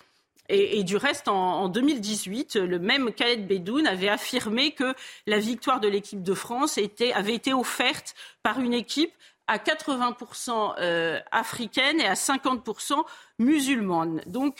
[0.53, 4.93] Et, du reste, en, 2018, le même Khaled Bedoun avait affirmé que
[5.25, 6.77] la victoire de l'équipe de France
[7.13, 9.13] avait été offerte par une équipe
[9.47, 13.01] à 80% euh, africaine et à 50%
[13.39, 14.21] musulmane.
[14.25, 14.57] Donc,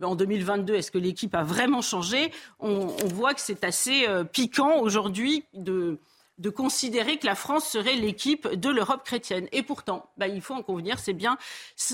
[0.00, 2.32] en 2022, est-ce que l'équipe a vraiment changé?
[2.60, 5.98] On, voit que c'est assez euh, piquant aujourd'hui de,
[6.38, 9.48] de considérer que la France serait l'équipe de l'Europe chrétienne.
[9.52, 11.36] Et pourtant, bah, il faut en convenir, c'est bien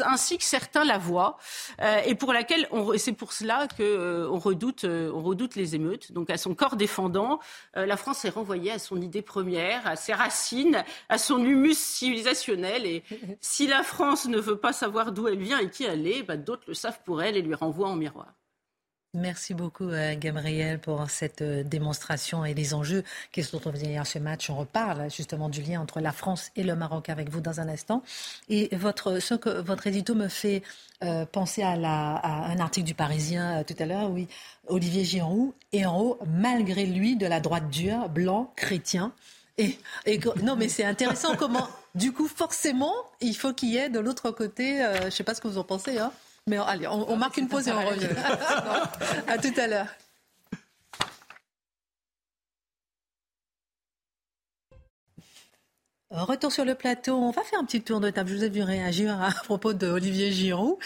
[0.04, 1.38] ainsi que certains la voient,
[1.80, 6.12] euh, et pour laquelle c'est pour cela qu'on euh, redoute, euh, on redoute les émeutes.
[6.12, 7.40] Donc à son corps défendant,
[7.74, 12.86] la France est renvoyée à son idée première, à ses racines, à son humus civilisationnel.
[12.86, 13.02] Et
[13.40, 16.36] si la France ne veut pas savoir d'où elle vient et qui elle est, bah,
[16.36, 18.37] d'autres le savent pour elle et lui renvoient en miroir.
[19.14, 24.18] Merci beaucoup, euh, Gabriel, pour cette euh, démonstration et les enjeux qui sont à ce
[24.18, 24.50] match.
[24.50, 27.70] On reparle justement du lien entre la France et le Maroc avec vous dans un
[27.70, 28.02] instant.
[28.50, 30.62] Et votre, ce que, votre édito me fait
[31.02, 34.28] euh, penser à, un article du Parisien tout à l'heure, oui,
[34.66, 39.14] Olivier Giroud, héros, malgré lui, de la droite dure, blanc, chrétien.
[39.56, 39.78] Et,
[40.42, 42.92] non, mais c'est intéressant comment, du coup, forcément,
[43.22, 45.58] il faut qu'il y ait de l'autre côté, je ne sais pas ce que vous
[45.58, 46.12] en pensez, hein,
[46.48, 48.08] mais allez, on, marque une pause et on revient.
[49.28, 49.86] à tout à l'heure.
[56.10, 57.16] Retour sur le plateau.
[57.16, 58.30] On va faire un petit tour de table.
[58.30, 60.78] Je vous ai vu réagir à propos de Olivier Giroud.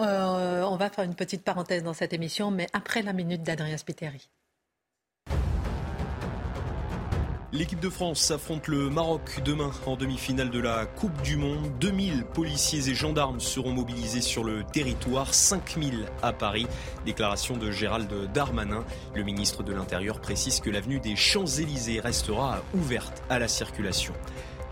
[0.00, 3.78] Euh, on va faire une petite parenthèse dans cette émission, mais après la minute d'Adrien
[3.78, 4.28] Spiteri.
[7.56, 11.70] L'équipe de France s'affronte le Maroc demain en demi-finale de la Coupe du Monde.
[11.80, 16.66] 2000 policiers et gendarmes seront mobilisés sur le territoire, 5000 à Paris.
[17.06, 18.84] Déclaration de Gérald Darmanin.
[19.14, 24.12] Le ministre de l'Intérieur précise que l'avenue des Champs-Élysées restera ouverte à la circulation.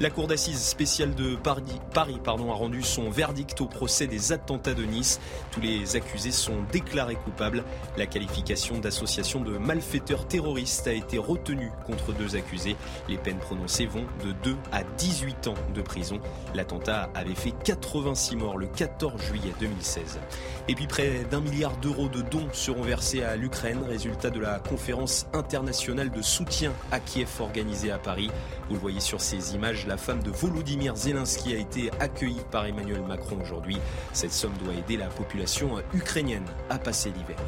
[0.01, 4.75] La Cour d'assises spéciale de Paris, pardon, a rendu son verdict au procès des attentats
[4.75, 5.21] de Nice.
[5.53, 7.63] Tous les accusés sont déclarés coupables.
[7.97, 12.75] La qualification d'association de malfaiteurs terroristes a été retenue contre deux accusés.
[13.09, 16.19] Les peines prononcées vont de 2 à 18 ans de prison.
[16.57, 20.19] L'attentat avait fait 86 morts le 14 juillet 2016.
[20.67, 24.59] Et puis près d'un milliard d'euros de dons seront versés à l'Ukraine, résultat de la
[24.59, 28.31] conférence internationale de soutien à Kiev organisée à Paris.
[28.69, 32.67] Vous le voyez sur ces images, la femme de Volodymyr Zelensky a été accueillie par
[32.67, 33.79] Emmanuel Macron aujourd'hui.
[34.13, 37.39] Cette somme doit aider la population ukrainienne à passer l'hiver.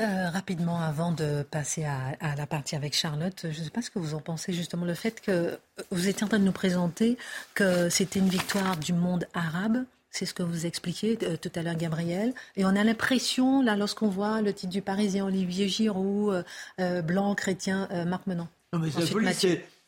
[0.00, 3.82] Euh, rapidement, avant de passer à, à, la partie avec Charlotte, je ne sais pas
[3.82, 5.58] ce que vous en pensez justement, le fait que
[5.90, 7.18] vous étiez en train de nous présenter
[7.54, 9.84] que c'était une victoire du monde arabe
[10.18, 12.34] c'est ce que vous expliquiez euh, tout à l'heure, Gabriel.
[12.56, 16.42] Et on a l'impression, là, lorsqu'on voit le titre du Parisien, Olivier Giroud, euh,
[16.80, 18.48] euh, blanc, chrétien, Marc Menon.
[18.72, 18.90] Non, mais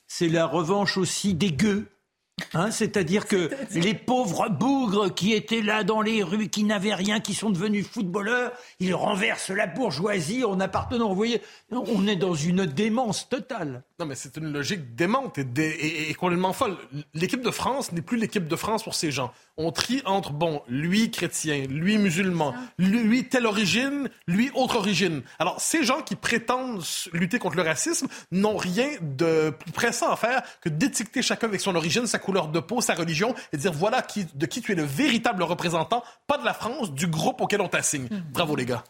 [0.07, 1.87] c'est la revanche aussi des gueux
[2.53, 7.21] Hein, c'est-à-dire que les pauvres bougres qui étaient là dans les rues, qui n'avaient rien,
[7.21, 11.09] qui sont devenus footballeurs, ils renversent la bourgeoisie en appartenant.
[11.09, 13.83] Vous voyez, on est dans une démence totale.
[13.99, 16.77] Non, mais c'est une logique démente et, complètement folle.
[17.15, 19.33] L'équipe de France n'est plus l'équipe de France pour ces gens.
[19.57, 25.23] On trie entre, bon, lui chrétien, lui musulman, lui, telle origine, lui autre origine.
[25.39, 30.17] Alors, ces gens qui prétendent lutter contre le racisme n'ont rien de plus pressant à
[30.17, 33.73] faire que d'étiqueter chacun avec son origine, sa couleur de peau, sa religion, et dire
[33.73, 37.41] voilà qui, de qui tu es le véritable représentant, pas de la France, du groupe
[37.41, 38.09] auquel on t'assigne.
[38.33, 38.85] Bravo les gars.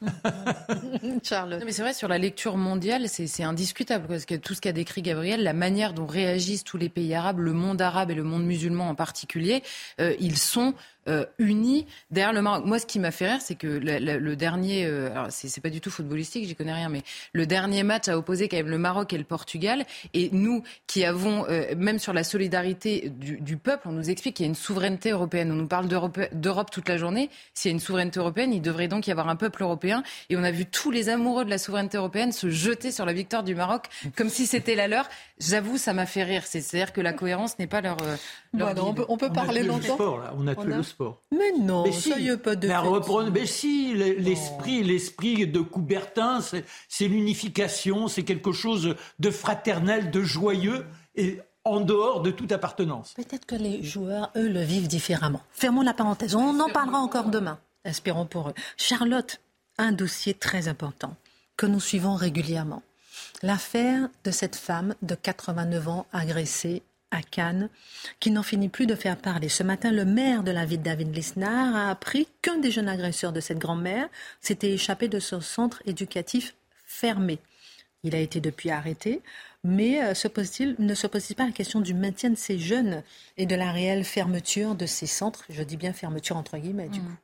[1.23, 1.63] Charlotte.
[1.65, 5.03] mais c'est vrai, sur la lecture mondiale, c'est indiscutable, parce que tout ce qu'a décrit
[5.03, 8.45] Gabriel, la manière dont réagissent tous les pays arabes, le monde arabe et le monde
[8.45, 9.63] musulman en particulier,
[10.01, 10.75] euh, ils sont
[11.09, 12.67] euh, unis derrière le Maroc.
[12.67, 15.81] Moi, ce qui m'a fait rire, c'est que le, dernier, euh, alors c'est pas du
[15.81, 19.13] tout footballistique, j'y connais rien, mais le dernier match a opposé quand même le Maroc
[19.13, 19.85] et le Portugal.
[20.13, 24.45] Et nous, qui avons, euh, même sur la solidarité du, peuple, on nous explique qu'il
[24.45, 25.51] y a une souveraineté européenne.
[25.51, 27.31] On nous parle d'Europe toute la journée.
[27.55, 30.03] S'il y a une souveraineté européenne, il devrait donc y avoir un peuple européen.
[30.29, 33.13] Et on a vu tous les amoureux de la souveraineté européenne se jeter sur la
[33.13, 33.87] victoire du Maroc
[34.17, 35.09] comme si c'était la leur.
[35.39, 36.43] J'avoue, ça m'a fait rire.
[36.45, 37.97] C'est-à-dire que la cohérence n'est pas leur.
[38.55, 39.97] On, peut, on peut parler longtemps.
[40.37, 41.23] On a tué le sport.
[41.31, 42.69] Mais non, mais si, ça pas de.
[42.69, 50.23] Mais, mais si, l'esprit, l'esprit de Coubertin, c'est l'unification, c'est quelque chose de fraternel, de
[50.23, 53.13] joyeux et en dehors de toute appartenance.
[53.15, 55.43] Peut-être que les joueurs, eux, le vivent différemment.
[55.53, 56.35] Fermons la parenthèse.
[56.35, 57.59] On en parlera encore demain.
[57.85, 58.55] Espérons pour eux.
[58.77, 59.41] Charlotte,
[59.79, 61.15] un dossier très important
[61.57, 62.83] que nous suivons régulièrement.
[63.43, 67.69] L'affaire de cette femme de 89 ans agressée à Cannes,
[68.21, 69.49] qui n'en finit plus de faire parler.
[69.49, 73.33] Ce matin, le maire de la ville, David Lisnard, a appris qu'un des jeunes agresseurs
[73.33, 74.09] de cette grand-mère
[74.41, 76.55] s'était échappé de son centre éducatif
[76.87, 77.39] fermé.
[78.03, 79.21] Il a été depuis arrêté,
[79.63, 83.03] mais euh, se pose ne se pose-t-il pas la question du maintien de ces jeunes
[83.37, 85.45] et de la réelle fermeture de ces centres?
[85.51, 87.05] Je dis bien fermeture entre guillemets, du mmh.
[87.05, 87.17] coup.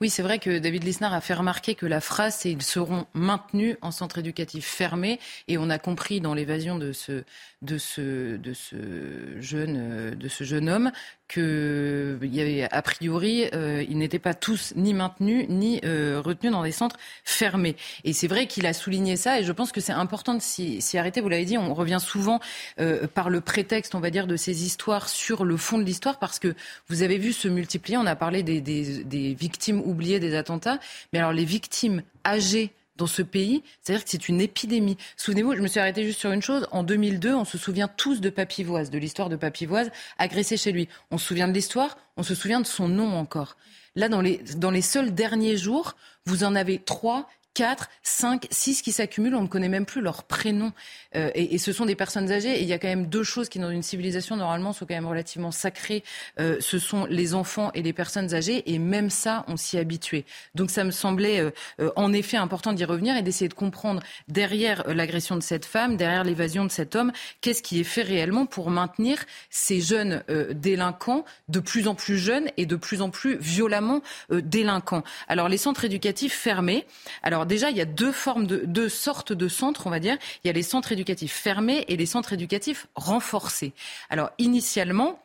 [0.00, 3.06] Oui, c'est vrai que David Lisnard a fait remarquer que la phrase c'est ils seront
[3.14, 7.24] maintenus en centre éducatif fermé et on a compris dans l'évasion de ce
[7.62, 10.92] de ce de ce jeune de ce jeune homme
[11.32, 16.20] que il y avait a priori euh, ils n'étaient pas tous ni maintenus ni euh,
[16.22, 17.74] retenus dans des centres fermés.
[18.04, 20.98] Et c'est vrai qu'il a souligné ça et je pense que c'est important de s'y
[20.98, 21.22] arrêter.
[21.22, 22.40] Vous l'avez dit, on revient souvent
[22.80, 26.18] euh, par le prétexte, on va dire, de ces histoires sur le fond de l'histoire
[26.18, 26.54] parce que
[26.88, 27.96] vous avez vu se multiplier.
[27.96, 30.78] On a parlé des, des, des victimes oubliées des attentats,
[31.12, 34.96] mais alors les victimes âgées dans ce pays, c'est-à-dire que c'est une épidémie.
[35.16, 36.66] Souvenez-vous, je me suis arrêtée juste sur une chose.
[36.72, 40.88] En 2002, on se souvient tous de Papivoise, de l'histoire de Papivoise, agressée chez lui.
[41.10, 43.56] On se souvient de l'histoire, on se souvient de son nom encore.
[43.94, 48.82] Là, dans les, dans les seuls derniers jours, vous en avez trois 4, 5, 6
[48.82, 50.72] qui s'accumulent, on ne connaît même plus leur prénom.
[51.14, 52.58] Euh, et, ce sont des personnes âgées.
[52.58, 54.94] Et il y a quand même deux choses qui, dans une civilisation, normalement, sont quand
[54.94, 56.02] même relativement sacrées.
[56.40, 58.62] Euh, ce sont les enfants et les personnes âgées.
[58.72, 60.24] Et même ça, on s'y habitué.
[60.54, 64.84] Donc ça me semblait euh, en effet important d'y revenir et d'essayer de comprendre derrière
[64.88, 68.70] l'agression de cette femme, derrière l'évasion de cet homme, qu'est-ce qui est fait réellement pour
[68.70, 69.18] maintenir
[69.50, 75.02] ces jeunes délinquants de plus en plus jeunes et de plus en plus violemment délinquants.
[75.28, 76.86] Alors les centres éducatifs fermés.
[77.22, 79.98] Alors alors déjà, il y a deux formes de deux sortes de centres, on va
[79.98, 80.16] dire.
[80.44, 83.72] Il y a les centres éducatifs fermés et les centres éducatifs renforcés.
[84.10, 85.20] Alors initialement,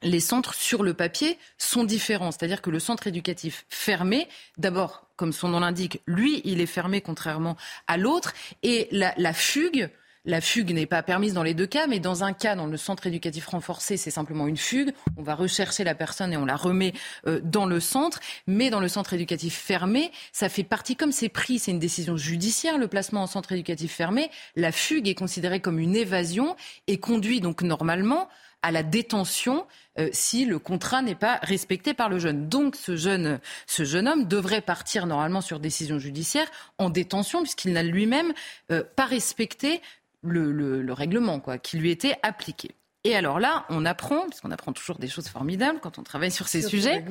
[0.00, 2.30] les centres sur le papier sont différents.
[2.30, 7.02] C'est-à-dire que le centre éducatif fermé, d'abord, comme son nom l'indique, lui, il est fermé
[7.02, 8.32] contrairement à l'autre.
[8.62, 9.90] Et la, la fugue,
[10.24, 12.76] la fugue n'est pas permise dans les deux cas, mais dans un cas, dans le
[12.76, 14.92] centre éducatif renforcé, c'est simplement une fugue.
[15.16, 16.92] On va rechercher la personne et on la remet
[17.26, 18.20] euh, dans le centre.
[18.46, 22.16] Mais dans le centre éducatif fermé, ça fait partie, comme c'est pris, c'est une décision
[22.16, 24.30] judiciaire, le placement en centre éducatif fermé.
[24.56, 26.56] La fugue est considérée comme une évasion
[26.86, 28.28] et conduit donc normalement
[28.62, 29.66] à la détention
[29.98, 32.48] euh, si le contrat n'est pas respecté par le jeune.
[32.48, 37.72] Donc ce jeune, ce jeune homme devrait partir normalement sur décision judiciaire en détention puisqu'il
[37.72, 38.32] n'a lui-même
[38.70, 39.80] euh, pas respecté
[40.22, 42.70] le, règlement quoi, qui lui était appliqué.
[43.04, 46.48] Et alors là, on apprend, puisqu'on apprend toujours des choses formidables quand on travaille sur
[46.48, 47.04] ces sujets,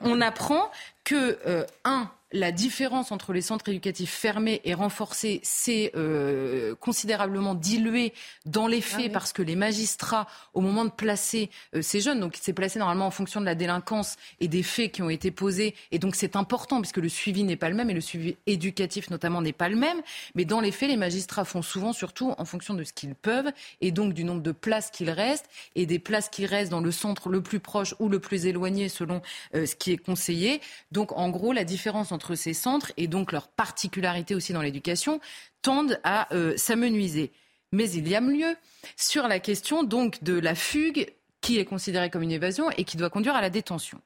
[0.00, 0.70] on apprend
[1.04, 7.54] que, euh, un, la différence entre les centres éducatifs fermés et renforcés s'est euh, considérablement
[7.54, 8.12] diluée
[8.44, 12.18] dans les faits ah parce que les magistrats, au moment de placer euh, ces jeunes,
[12.18, 15.30] donc c'est placé normalement en fonction de la délinquance et des faits qui ont été
[15.30, 18.36] posés, et donc c'est important puisque le suivi n'est pas le même et le suivi
[18.46, 20.02] éducatif notamment n'est pas le même,
[20.34, 23.52] mais dans les faits, les magistrats font souvent surtout en fonction de ce qu'ils peuvent
[23.80, 26.90] et donc du nombre de places qu'il reste et des places qui restent dans le
[26.90, 29.22] centre le plus proche ou le plus éloigné selon
[29.54, 30.60] euh, ce qui est conseillé.
[30.94, 35.20] Donc en gros, la différence entre ces centres et donc leur particularité aussi dans l'éducation
[35.60, 37.32] tendent à euh, s'amenuiser.
[37.72, 38.56] Mais il y a mieux
[38.96, 43.10] sur la question de la fugue qui est considérée comme une évasion et qui doit
[43.10, 44.00] conduire à la détention.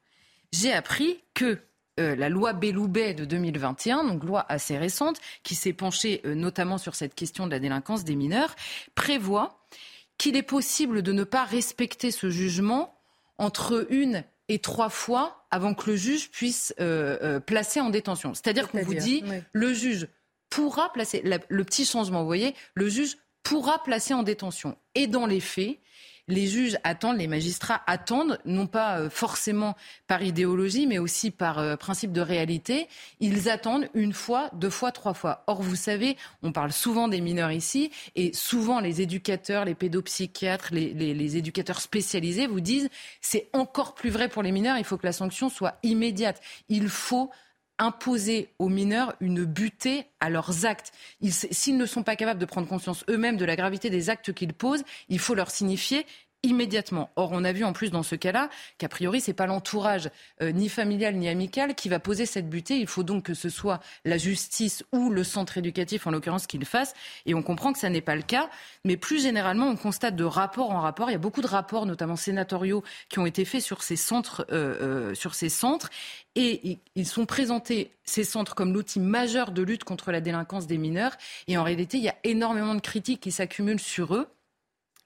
[0.51, 1.59] J'ai appris que
[2.01, 6.79] euh, la loi Belloubet de 2021, donc loi assez récente, qui s'est penchée euh, notamment
[6.79, 8.57] sur cette question de la délinquance des mineurs,
[8.94, 9.61] prévoit
[10.16, 12.98] qu'il est possible de ne pas respecter ce jugement
[13.37, 18.34] entre une et trois fois avant que le juge puisse euh, euh, placer en détention.
[18.34, 20.08] C'est-à-dire qu'on vous dit, le juge
[20.50, 24.76] pourra placer, le petit changement, vous voyez, le juge pourra placer en détention.
[24.94, 25.78] Et dans les faits,
[26.29, 31.59] les juges attendent, les magistrats attendent, non pas euh, forcément par idéologie, mais aussi par
[31.59, 32.87] euh, principe de réalité.
[33.21, 35.43] Ils attendent une fois, deux fois, trois fois.
[35.47, 40.69] Or, vous savez, on parle souvent des mineurs ici, et souvent les éducateurs, les pédopsychiatres,
[40.73, 42.88] les, les éducateurs spécialisés vous disent
[43.21, 46.41] c'est encore plus vrai pour les mineurs, il faut que la sanction soit immédiate.
[46.69, 47.31] Il faut
[47.79, 50.93] imposer aux mineurs une butée à leurs actes.
[51.22, 54.53] S'ils ne sont pas capables de prendre conscience eux-mêmes de la gravité des actes qu'ils
[54.53, 56.07] posent, il faut leur signifier
[56.43, 57.11] immédiatement.
[57.16, 60.11] Or, on a vu en plus dans ce cas-là qu'a priori, c'est pas l'entourage
[60.41, 62.78] euh, ni familial ni amical qui va poser cette butée.
[62.78, 66.59] Il faut donc que ce soit la justice ou le centre éducatif, en l'occurrence, qui
[66.59, 66.95] le fasse.
[67.26, 68.51] Et on comprend que ça n'est pas le cas.
[68.84, 71.11] Mais plus généralement, on constate de rapport en rapport.
[71.11, 74.47] Il y a beaucoup de rapports, notamment sénatoriaux, qui ont été faits sur ces centres,
[74.53, 75.91] euh, euh, sur ces centres.
[76.36, 80.78] Et ils sont présentés, ces centres, comme l'outil majeur de lutte contre la délinquance des
[80.78, 81.16] mineurs.
[81.49, 84.28] Et en réalité, il y a énormément de critiques qui s'accumulent sur eux.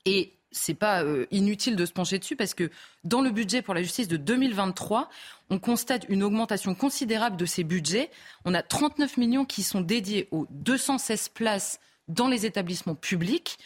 [0.05, 2.71] Et c'est pas euh, inutile de se pencher dessus parce que
[3.05, 5.09] dans le budget pour la justice de 2023,
[5.51, 8.11] on constate une augmentation considérable de ces budgets.
[8.45, 13.59] On a 39 millions qui sont dédiés aux 216 places dans les établissements publics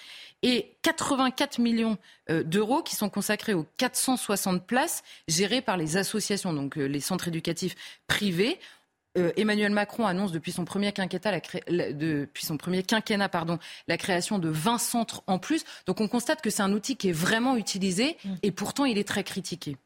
[0.43, 1.97] et 84 millions
[2.31, 7.01] euh, d'euros qui sont consacrés aux 460 places gérées par les associations, donc euh, les
[7.01, 7.75] centres éducatifs
[8.07, 8.59] privés.
[9.17, 13.59] Euh, Emmanuel Macron annonce depuis son premier quinquennat, la, depuis son premier quinquennat pardon,
[13.89, 15.65] la création de 20 centres en plus.
[15.87, 18.35] Donc on constate que c'est un outil qui est vraiment utilisé mmh.
[18.43, 19.77] et pourtant il est très critiqué.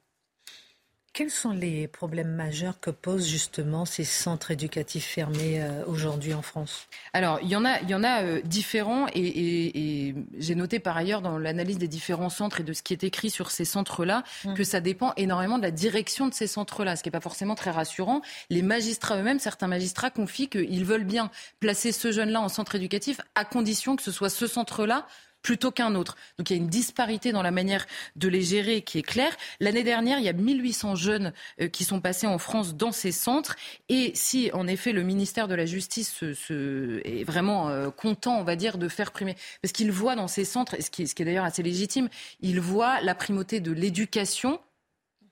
[1.12, 6.42] Quels sont les problèmes majeurs que posent justement ces centres éducatifs fermés euh, aujourd'hui en
[6.42, 6.86] France?
[7.12, 10.96] Alors, il y en a, il y en a euh, différents et, j'ai noté par
[10.96, 14.22] ailleurs dans l'analyse des différents centres et de ce qui est écrit sur ces centres-là
[14.44, 14.54] mmh.
[14.54, 17.56] que ça dépend énormément de la direction de ces centres-là, ce qui n'est pas forcément
[17.56, 18.22] très rassurant.
[18.48, 23.20] Les magistrats eux-mêmes, certains magistrats confient qu'ils veulent bien placer ce jeune-là en centre éducatif
[23.34, 25.06] à condition que ce soit ce centre-là
[25.42, 26.16] plutôt qu'un autre.
[26.38, 27.86] Donc il y a une disparité dans la manière
[28.16, 29.36] de les gérer qui est claire.
[29.60, 33.12] L'année dernière, il y a 1800 jeunes euh, qui sont passés en France dans ces
[33.12, 33.56] centres.
[33.88, 38.44] Et si, en effet, le ministère de la Justice se, est vraiment euh, content, on
[38.44, 41.22] va dire, de faire primer, parce qu'il voit dans ces centres, ce qui, ce qui
[41.22, 42.08] est d'ailleurs assez légitime,
[42.40, 44.60] il voit la primauté de l'éducation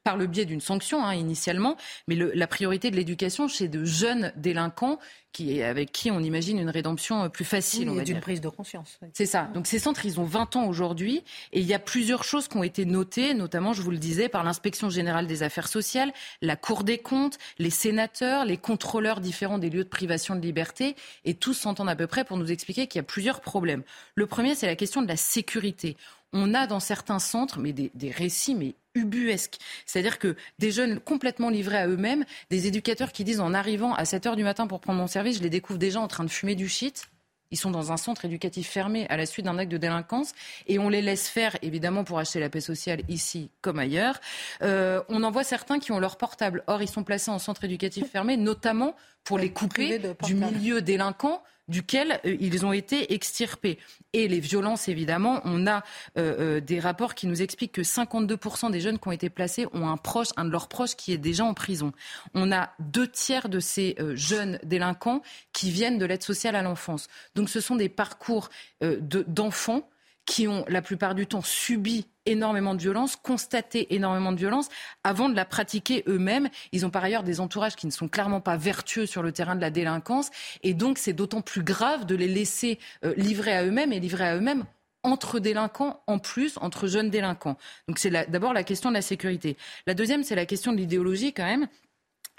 [0.04, 4.32] par le biais d'une sanction hein, initialement, mais la priorité de l'éducation chez de jeunes
[4.36, 4.98] délinquants
[5.32, 7.88] qui, avec qui on imagine une rédemption euh, plus facile.
[7.90, 8.98] Oui, d'une prise de conscience.
[9.12, 9.48] C'est ça.
[9.54, 11.22] Donc ces centres, ils ont 20 ans aujourd'hui
[11.52, 14.28] et il y a plusieurs choses qui ont été notées, notamment, je vous le disais,
[14.28, 16.12] par l'inspection générale des affaires sociales,
[16.42, 20.96] la Cour des comptes, les sénateurs, les contrôleurs différents des lieux de privation de liberté
[21.24, 23.82] et tous s'entendent à peu près pour nous expliquer qu'il y a plusieurs problèmes.
[24.14, 25.96] Le premier, c'est la question de la sécurité
[26.32, 29.58] on a dans certains centres mais des, des récits mais ubuesques.
[29.86, 34.04] C'est-à-dire que des jeunes complètement livrés à eux-mêmes, des éducateurs qui disent en arrivant à
[34.04, 36.30] 7 heures du matin pour prendre mon service, je les découvre déjà en train de
[36.30, 37.08] fumer du shit.
[37.50, 40.32] Ils sont dans un centre éducatif fermé à la suite d'un acte de délinquance
[40.68, 44.20] et on les laisse faire, évidemment, pour acheter la paix sociale ici comme ailleurs.
[44.62, 46.62] Euh, on en voit certains qui ont leur portable.
[46.68, 48.94] Or, ils sont placés en centre éducatif fermé, notamment
[49.24, 53.78] pour les couper du milieu délinquant duquel euh, ils ont été extirpés.
[54.12, 55.84] Et les violences, évidemment, on a
[56.16, 59.66] euh, euh, des rapports qui nous expliquent que 52% des jeunes qui ont été placés
[59.72, 61.92] ont un proche, un de leurs proches qui est déjà en prison.
[62.34, 67.08] On a deux tiers de ces jeunes délinquants qui viennent de l'aide sociale à l'enfance.
[67.34, 68.48] Donc ce sont des parcours
[68.80, 69.88] d'enfants
[70.24, 74.68] qui ont la plupart du temps subi énormément de violence, constaté énormément de violence
[75.04, 76.48] avant de la pratiquer eux-mêmes.
[76.72, 79.56] Ils ont par ailleurs des entourages qui ne sont clairement pas vertueux sur le terrain
[79.56, 80.30] de la délinquance.
[80.62, 84.28] Et donc, c'est d'autant plus grave de les laisser euh, livrer à eux-mêmes et livrer
[84.28, 84.64] à eux-mêmes
[85.02, 87.56] entre délinquants en plus, entre jeunes délinquants.
[87.86, 89.56] Donc c'est d'abord la question de la sécurité.
[89.86, 91.68] La deuxième, c'est la question de l'idéologie quand même.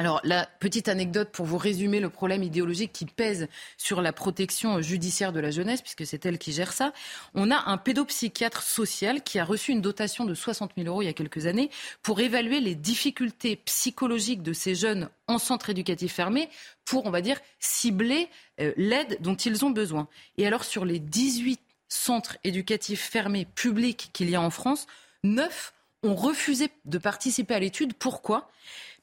[0.01, 4.81] Alors, la petite anecdote pour vous résumer le problème idéologique qui pèse sur la protection
[4.81, 6.93] judiciaire de la jeunesse, puisque c'est elle qui gère ça.
[7.35, 11.07] On a un pédopsychiatre social qui a reçu une dotation de 60 000 euros il
[11.07, 11.69] y a quelques années
[12.01, 16.47] pour évaluer les difficultés psychologiques de ces jeunes en centre éducatif fermé
[16.85, 18.29] pour, on va dire, cibler
[18.61, 20.07] euh, l'aide dont ils ont besoin.
[20.37, 24.87] Et alors, sur les 18 centres éducatifs fermés publics qu'il y a en France,
[25.25, 25.73] 9
[26.03, 27.93] ont refusé de participer à l'étude.
[27.93, 28.49] Pourquoi?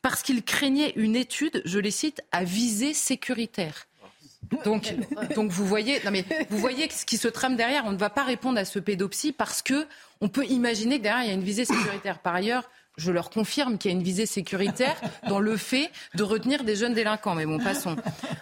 [0.07, 3.89] Parce qu'il craignait une étude, je les cite, à visée sécuritaire.
[4.65, 4.95] Donc,
[5.35, 7.83] donc vous voyez, non mais vous voyez ce qui se trame derrière.
[7.87, 9.85] On ne va pas répondre à ce pédopsie parce que
[10.21, 12.21] on peut imaginer que derrière il y a une visée sécuritaire.
[12.21, 14.95] Par ailleurs, je leur confirme qu'il y a une visée sécuritaire
[15.29, 17.35] dans le fait de retenir des jeunes délinquants.
[17.35, 17.97] Mais bon, passons.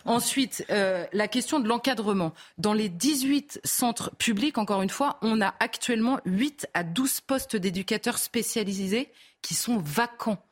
[0.05, 2.35] Ensuite, euh, la question de l'encadrement.
[2.59, 7.57] Dans les 18 centres publics, encore une fois, on a actuellement 8 à 12 postes
[7.57, 9.11] d'éducateurs spécialisés
[9.41, 10.45] qui sont vacants.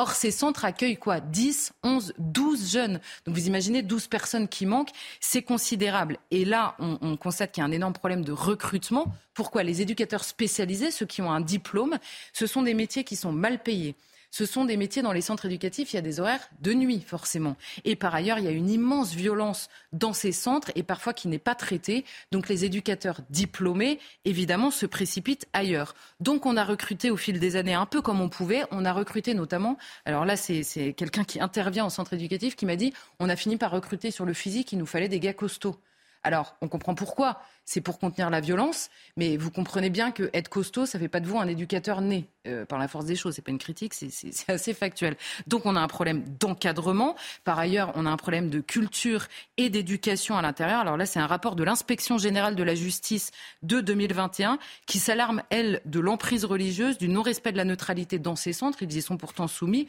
[0.00, 1.20] Or, ces centres accueillent quoi?
[1.20, 3.00] 10, 11, 12 jeunes.
[3.26, 6.16] Donc vous imaginez 12 personnes qui manquent, c'est considérable.
[6.30, 9.12] Et là, on, on constate qu'il y a un énorme problème de recrutement.
[9.34, 9.62] Pourquoi?
[9.62, 11.98] Les éducateurs spécialisés, ceux qui ont un diplôme,
[12.32, 13.94] ce sont des métiers qui sont mal payés
[14.30, 17.00] ce sont des métiers dans les centres éducatifs, il y a des horaires de nuit
[17.00, 17.56] forcément.
[17.84, 21.28] Et par ailleurs, il y a une immense violence dans ces centres et parfois qui
[21.28, 22.04] n'est pas traitée.
[22.30, 25.94] Donc les éducateurs diplômés, évidemment, se précipitent ailleurs.
[26.20, 28.64] Donc on a recruté au fil des années un peu comme on pouvait.
[28.70, 32.76] On a recruté notamment, alors là c'est quelqu'un qui intervient en centre éducatif qui m'a
[32.76, 35.76] dit, on a fini par recruter sur le physique, il nous fallait des gars costauds.
[36.22, 37.40] Alors, on comprend pourquoi.
[37.64, 41.20] C'est pour contenir la violence, mais vous comprenez bien que être costaud, ça fait pas
[41.20, 43.34] de vous un éducateur né euh, par la force des choses.
[43.34, 45.16] C'est pas une critique, c'est assez factuel.
[45.46, 47.14] Donc, on a un problème d'encadrement.
[47.44, 50.80] Par ailleurs, on a un problème de culture et d'éducation à l'intérieur.
[50.80, 53.30] Alors là, c'est un rapport de l'inspection générale de la justice
[53.62, 58.52] de 2021 qui s'alarme, elle, de l'emprise religieuse, du non-respect de la neutralité dans ces
[58.52, 58.82] centres.
[58.82, 59.86] Ils y sont pourtant soumis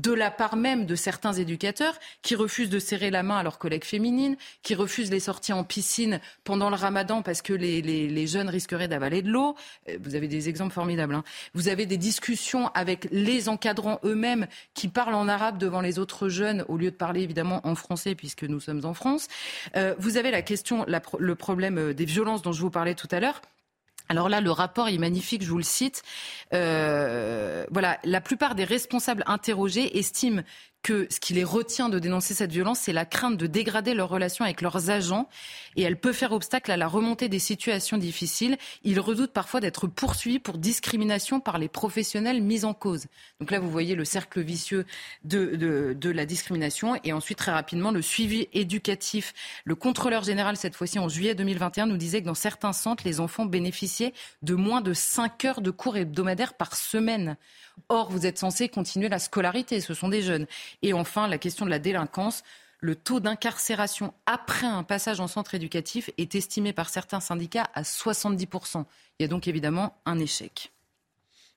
[0.00, 3.58] de la part même de certains éducateurs qui refusent de serrer la main à leurs
[3.58, 8.48] collègues féminines, qui refusent les sorties en piscine pendant le ramadan parce que les, jeunes
[8.48, 9.56] risqueraient d'avaler de l'eau.
[9.88, 11.14] Euh, vous avez des exemples formidables.
[11.14, 11.24] Hein.
[11.54, 16.28] Vous avez des discussions avec les encadrants eux-mêmes qui parlent en arabe devant les autres
[16.28, 19.28] jeunes au lieu de parler évidemment en français puisque nous sommes en France.
[19.76, 20.84] Euh, vous avez la question,
[21.18, 23.40] le problème euh, des violences dont je vous parlais tout à l'heure.
[24.08, 26.02] Alors là, le rapport est magnifique, je vous le cite.
[26.52, 30.42] Euh, voilà, la plupart des responsables interrogés estiment
[30.86, 34.08] que ce qui les retient de dénoncer cette violence, c'est la crainte de dégrader leurs
[34.08, 35.28] relations avec leurs agents
[35.74, 38.56] et elle peut faire obstacle à la remontée des situations difficiles.
[38.84, 43.06] Ils redoutent parfois d'être poursuivis pour discrimination par les professionnels mis en cause.
[43.40, 44.86] Donc là, vous voyez le cercle vicieux
[45.24, 49.34] de, de, de la discrimination et ensuite très rapidement le suivi éducatif.
[49.64, 53.18] Le contrôleur général, cette fois-ci en juillet 2021, nous disait que dans certains centres, les
[53.18, 54.12] enfants bénéficiaient
[54.42, 57.36] de moins de 5 heures de cours hebdomadaires par semaine.
[57.88, 60.46] Or, vous êtes censé continuer la scolarité, ce sont des jeunes.
[60.82, 62.42] Et enfin, la question de la délinquance.
[62.80, 67.82] Le taux d'incarcération après un passage en centre éducatif est estimé par certains syndicats à
[67.82, 68.84] 70%.
[69.18, 70.72] Il y a donc évidemment un échec.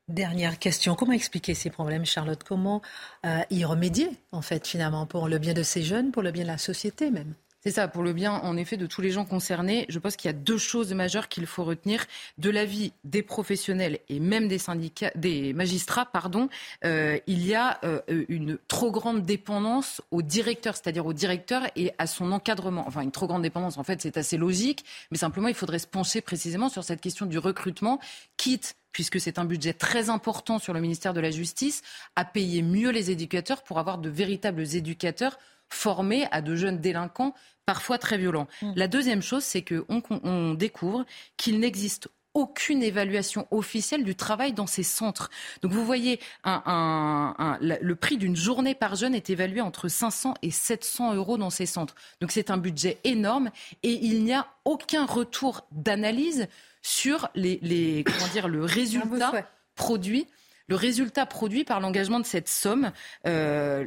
[0.07, 0.95] Dernière question.
[0.95, 2.43] Comment expliquer ces problèmes, Charlotte?
[2.43, 2.81] Comment
[3.25, 6.43] euh, y remédier, en fait, finalement, pour le bien de ces jeunes, pour le bien
[6.43, 7.35] de la société même?
[7.61, 9.85] C'est ça, pour le bien, en effet, de tous les gens concernés.
[9.89, 12.05] Je pense qu'il y a deux choses majeures qu'il faut retenir.
[12.37, 16.47] De l'avis des professionnels et même des syndicats, des magistrats, pardon,
[16.85, 21.91] euh, il y a euh, une trop grande dépendance au directeur, c'est-à-dire au directeur et
[21.97, 22.85] à son encadrement.
[22.87, 25.87] Enfin, une trop grande dépendance, en fait, c'est assez logique, mais simplement, il faudrait se
[25.87, 27.99] pencher précisément sur cette question du recrutement,
[28.37, 31.83] quitte puisque c'est un budget très important sur le ministère de la Justice,
[32.15, 35.37] à payer mieux les éducateurs pour avoir de véritables éducateurs
[35.69, 37.33] formés à de jeunes délinquants
[37.65, 38.47] parfois très violents.
[38.61, 38.73] Mm.
[38.75, 41.05] La deuxième chose, c'est qu'on on découvre
[41.37, 45.29] qu'il n'existe aucune évaluation officielle du travail dans ces centres.
[45.61, 51.15] Donc vous voyez, le prix d'une journée par jeune est évalué entre 500 et 700
[51.15, 51.95] euros dans ces centres.
[52.21, 53.49] Donc c'est un budget énorme
[53.83, 56.47] et il n'y a aucun retour d'analyse
[56.81, 59.31] sur les, comment dire, le résultat
[59.75, 60.27] produit
[60.69, 62.91] le résultat produit par l'engagement de cette somme.
[63.27, 63.85] Euh,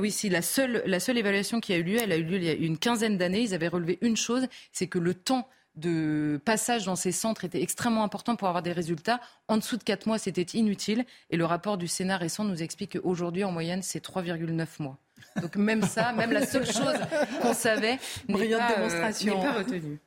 [0.00, 2.36] oui, si la seule, la seule évaluation qui a eu lieu, elle a eu lieu
[2.36, 3.42] il y a une quinzaine d'années.
[3.42, 7.62] Ils avaient relevé une chose, c'est que le temps de passage dans ces centres était
[7.62, 9.20] extrêmement important pour avoir des résultats.
[9.48, 11.04] En dessous de 4 mois, c'était inutile.
[11.30, 14.98] Et le rapport du Sénat récent nous explique qu'aujourd'hui, en moyenne, c'est 3,9 mois.
[15.40, 16.96] Donc même ça, même la seule chose
[17.42, 19.98] qu'on savait n'est pas, euh, pas retenue.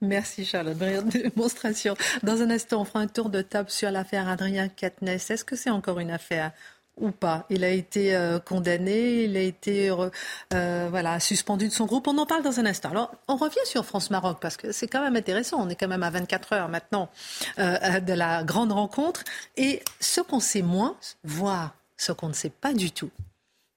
[0.00, 1.96] Merci Charlotte, démonstration.
[2.22, 5.30] Dans un instant, on fera un tour de table sur l'affaire Adrien Quatennens.
[5.30, 6.52] Est-ce que c'est encore une affaire
[6.96, 7.46] ou pas?
[7.50, 12.06] Il a été euh, condamné, il a été euh, voilà suspendu de son groupe.
[12.08, 12.90] On en parle dans un instant.
[12.90, 15.58] Alors, on revient sur France-Maroc parce que c'est quand même intéressant.
[15.60, 17.08] On est quand même à 24 heures maintenant
[17.58, 19.24] euh, de la grande rencontre.
[19.56, 23.10] Et ce qu'on sait moins, voire ce qu'on ne sait pas du tout,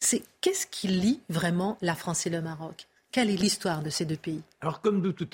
[0.02, 2.88] c'est qu'est-ce qui lie vraiment la France et le Maroc?
[3.12, 4.42] Quelle est l'histoire de ces deux pays?
[4.62, 5.30] Alors, comme de tout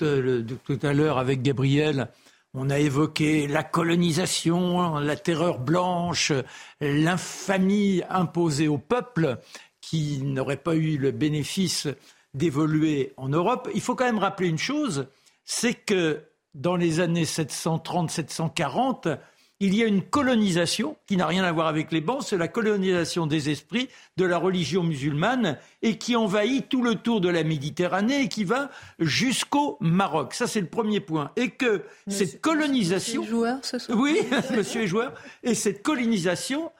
[0.82, 2.08] à l'heure avec Gabriel,
[2.54, 6.32] on a évoqué la colonisation, la terreur blanche,
[6.80, 9.38] l'infamie imposée au peuple
[9.82, 11.86] qui n'aurait pas eu le bénéfice
[12.32, 13.68] d'évoluer en Europe.
[13.74, 15.06] Il faut quand même rappeler une chose,
[15.44, 16.22] c'est que
[16.54, 19.18] dans les années 730-740,
[19.60, 22.48] il y a une colonisation qui n'a rien à voir avec les bancs, c'est la
[22.48, 27.42] colonisation des esprits de la religion musulmane et qui envahit tout le tour de la
[27.42, 30.34] Méditerranée et qui va jusqu'au Maroc.
[30.34, 31.32] Ça, c'est le premier point.
[31.36, 33.22] Et que cette colonisation.
[33.22, 33.98] Monsieur joueur, ce soir.
[33.98, 34.20] Oui,
[34.54, 35.14] monsieur est joueur.
[35.42, 36.70] Et cette colonisation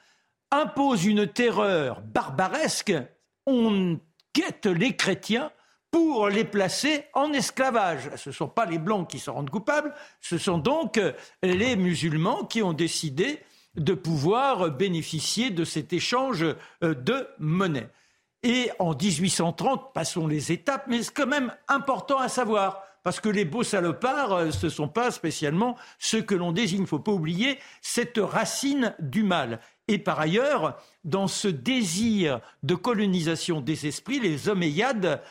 [0.50, 2.92] impose une terreur barbaresque.
[3.46, 3.98] On
[4.34, 5.50] guette les chrétiens
[5.90, 8.10] pour les placer en esclavage.
[8.16, 11.12] Ce ne sont pas les Blancs qui se rendent coupables, ce sont donc euh,
[11.42, 13.40] les musulmans qui ont décidé
[13.76, 16.44] de pouvoir bénéficier de cet échange
[16.82, 17.88] euh, de monnaie.
[18.42, 23.28] Et en 1830, passons les étapes, mais c'est quand même important à savoir, parce que
[23.28, 26.78] les beaux salopards, euh, ce ne sont pas spécialement ceux que l'on désigne.
[26.78, 29.60] Il ne faut pas oublier cette racine du mal.
[29.88, 35.22] Et par ailleurs, dans ce désir de colonisation des esprits, les Omeyyades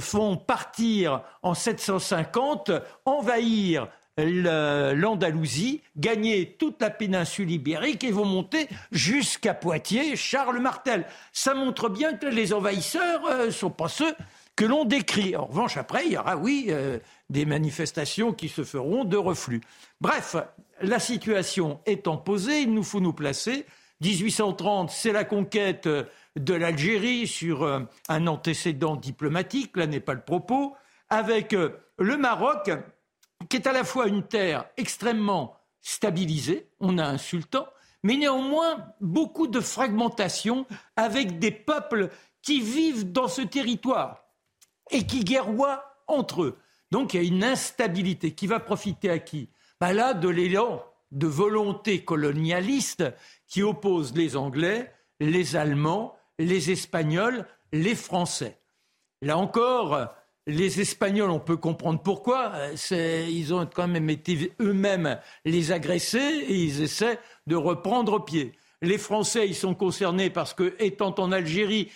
[0.00, 2.70] font partir en 750,
[3.04, 3.88] envahir
[4.18, 11.06] l'Andalousie, gagner toute la péninsule ibérique et vont monter jusqu'à Poitiers, Charles Martel.
[11.32, 14.14] Ça montre bien que les envahisseurs ne euh, sont pas ceux
[14.54, 15.34] que l'on décrit.
[15.34, 16.98] En revanche, après, il y aura, oui, euh,
[17.30, 19.62] des manifestations qui se feront de reflux.
[20.00, 20.36] Bref,
[20.82, 23.64] la situation étant posée, il nous faut nous placer.
[24.02, 30.22] 1830, c'est la conquête de l'Algérie sur euh, un antécédent diplomatique, là n'est pas le
[30.22, 30.74] propos,
[31.08, 32.70] avec le Maroc
[33.48, 37.66] qui est à la fois une terre extrêmement stabilisée, on a un sultan,
[38.02, 42.10] mais néanmoins beaucoup de fragmentation avec des peuples
[42.42, 44.24] qui vivent dans ce territoire
[44.90, 46.58] et qui guerroient entre eux.
[46.90, 49.48] Donc il y a une instabilité qui va profiter à qui?
[49.80, 53.04] Bah Là, de l'élan de volonté colonialiste
[53.52, 54.90] qui oppose les Anglais,
[55.20, 58.58] les Allemands, les Espagnols, les Français.
[59.20, 60.08] Là encore,
[60.46, 62.54] les Espagnols, on peut comprendre pourquoi.
[62.90, 68.52] Ils ont quand même été eux-mêmes les agressés et ils essaient de reprendre pied.
[68.80, 71.92] Les Français, ils sont concernés parce que, étant en Algérie,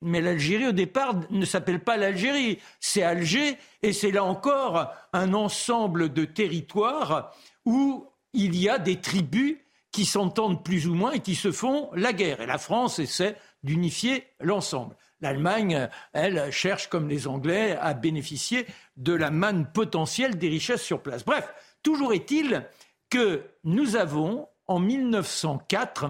[0.00, 5.34] mais l'Algérie, au départ, ne s'appelle pas l'Algérie, c'est Alger, et c'est là encore un
[5.34, 7.36] ensemble de territoires
[7.66, 9.58] où il y a des tribus
[9.94, 12.40] qui s'entendent plus ou moins et qui se font la guerre.
[12.40, 14.96] Et la France essaie d'unifier l'ensemble.
[15.20, 18.66] L'Allemagne, elle, cherche, comme les Anglais, à bénéficier
[18.96, 21.24] de la manne potentielle des richesses sur place.
[21.24, 21.48] Bref,
[21.84, 22.66] toujours est-il
[23.08, 26.06] que nous avons, en 1904,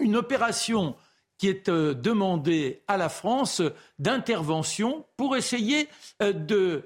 [0.00, 0.96] une opération
[1.38, 3.62] qui est euh, demandée à la France
[4.00, 5.88] d'intervention pour essayer
[6.22, 6.82] euh, de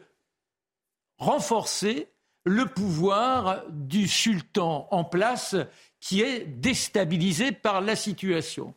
[1.17, 2.09] renforcer
[2.45, 5.57] le pouvoir du sultan en place
[6.01, 8.75] qui est déstabilisé par la situation.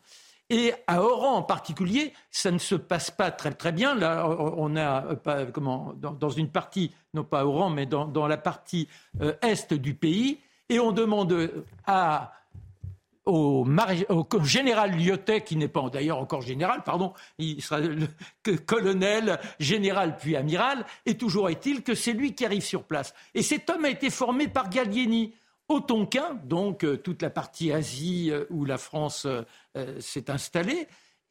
[0.50, 3.96] Et à Oran en particulier, ça ne se passe pas très très bien.
[3.96, 8.28] Là, on a euh, pas, comment dans, une partie, non pas à Oran, mais dans,
[8.28, 8.88] la partie
[9.22, 11.52] euh, est du pays, et on demande
[11.86, 12.34] à
[13.26, 13.66] au,
[14.44, 17.80] général Lyotet, qui n'est pas d'ailleurs encore général, pardon, il sera
[18.66, 23.14] colonel, général puis amiral, et toujours est-il que c'est lui qui arrive sur place.
[23.34, 25.34] Et cet homme a été formé par Gallieni
[25.70, 30.88] au Tonkin, donc euh, toute la partie Asie euh, où la France euh, s'est installée.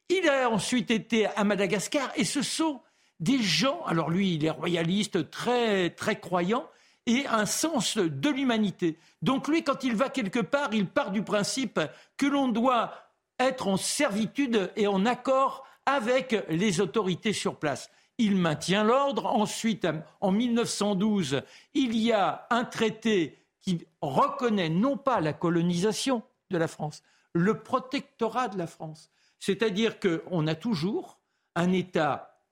[0.08, 2.80] Il a ensuite été à Madagascar et ce sont
[3.20, 6.66] des gens, alors lui il est royaliste, très, très croyant,
[7.06, 8.96] et un sens de l'humanité.
[9.22, 11.80] Donc lui, quand il va quelque part, il part du principe
[12.16, 12.92] que l'on doit
[13.38, 17.90] être en servitude et en accord avec les autorités sur place.
[18.18, 19.26] Il maintient l'ordre.
[19.26, 19.86] Ensuite,
[20.20, 21.42] en 1912,
[21.74, 27.02] il y a un traité qui reconnaît non pas la colonisation de la France,
[27.32, 29.10] le protectorat de la France.
[29.38, 31.20] C'est-à-dire qu'on a toujours
[31.54, 32.42] un État,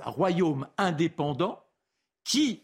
[0.00, 1.62] un royaume indépendant
[2.24, 2.62] qui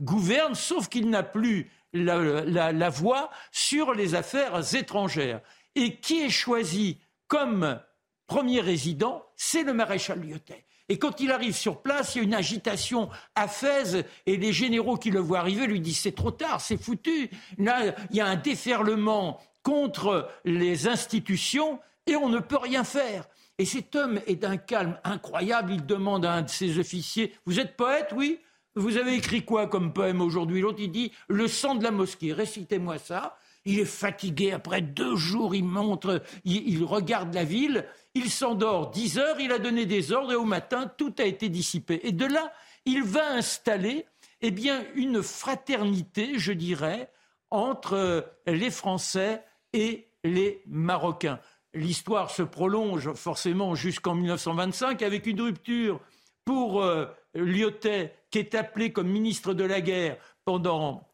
[0.00, 5.42] gouverne, sauf qu'il n'a plus la, voix sur les affaires étrangères.
[5.74, 6.98] Et qui est choisi
[7.28, 7.80] comme
[8.26, 10.64] premier résident, c'est le maréchal Lyotet.
[10.90, 14.52] Et quand il arrive sur place, il y a une agitation à Fès et les
[14.52, 17.30] généraux qui le voient arriver lui disent c'est trop tard, c'est foutu.
[17.58, 23.28] Là, il y a un déferlement contre les institutions et on ne peut rien faire.
[23.58, 25.74] Et cet homme est d'un calme incroyable.
[25.74, 28.40] Il demande à un de ses officiers Vous êtes poète, oui?
[28.74, 30.60] Vous avez écrit quoi comme poème aujourd'hui?
[30.60, 32.32] L'autre, il dit Le sang de la mosquée.
[32.32, 33.38] Récitez-moi ça.
[33.64, 34.52] Il est fatigué.
[34.52, 37.86] Après deux jours, il montre, il regarde la ville.
[38.14, 41.48] Il s'endort 10 heures, il a donné des ordres et au matin, tout a été
[41.48, 42.00] dissipé.
[42.02, 42.52] Et de là,
[42.84, 44.06] il va installer
[44.40, 47.10] eh bien, une fraternité, je dirais,
[47.50, 51.40] entre euh, les Français et les Marocains.
[51.72, 56.00] L'histoire se prolonge forcément jusqu'en 1925 avec une rupture
[56.44, 61.08] pour euh, qui est appelé comme ministre de la guerre pendant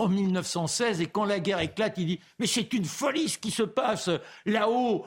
[0.00, 3.50] en 1916 et quand la guerre éclate, il dit mais c'est une folie ce qui
[3.50, 4.10] se passe
[4.46, 5.06] là-haut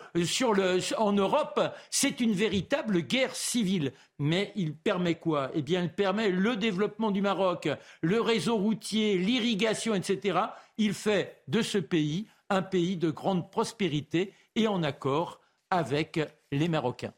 [0.98, 3.94] en Europe, c'est une véritable guerre civile.
[4.20, 5.52] Mais il permet quoi?
[5.54, 7.68] Eh bien, il permet le développement du Maroc,
[8.02, 10.40] le réseau routier, l'irrigation, etc.
[10.78, 15.42] Il fait de ce pays un pays de grande prospérité et en accord
[15.72, 16.20] avec
[16.52, 17.14] les Marocains.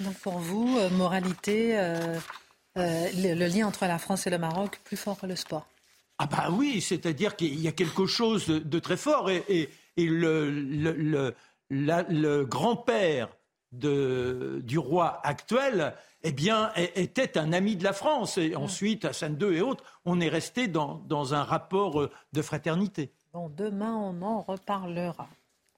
[0.00, 2.18] Donc pour vous, euh, moralité, euh,
[2.76, 5.66] euh, le lien entre la France et le Maroc plus fort que le sport?
[6.18, 10.50] Ah bah oui, c'est-à-dire qu'il y a quelque chose de, très fort et, Et le,
[10.50, 11.34] le,
[11.68, 13.28] le, grand-père
[13.72, 18.38] du roi actuel, eh bien, était un ami de la France.
[18.38, 22.42] Et ensuite, Hassan II et autres, on est resté dans, dans un rapport euh, de
[22.42, 23.12] fraternité.
[23.32, 25.28] Bon, demain, on en reparlera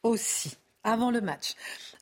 [0.03, 0.57] aussi
[0.89, 1.55] avant le match.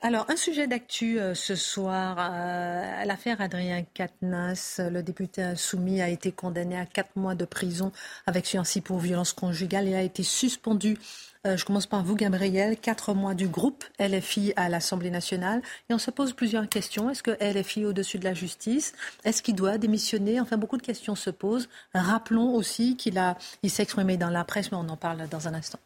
[0.03, 6.09] Alors, un sujet d'actu euh, ce soir, euh, l'affaire Adrien Quatennens, le député insoumis a
[6.09, 7.93] été condamné à quatre mois de prison
[8.27, 10.99] avec sursis pour violence conjugale et a été suspendu.
[11.47, 12.77] Euh, je commence par vous, Gabriel.
[12.77, 15.63] Quatre mois du groupe LFI à l'Assemblée nationale.
[15.89, 17.09] Et on se pose plusieurs questions.
[17.09, 18.93] Est-ce que LFI est au-dessus de la justice
[19.25, 20.41] Est-ce qu'il doit démissionner?
[20.41, 21.69] Enfin, beaucoup de questions se posent.
[21.95, 23.21] Rappelons aussi qu'il
[23.63, 25.79] il s'est exprimé dans la presse, mais on en parle dans un instant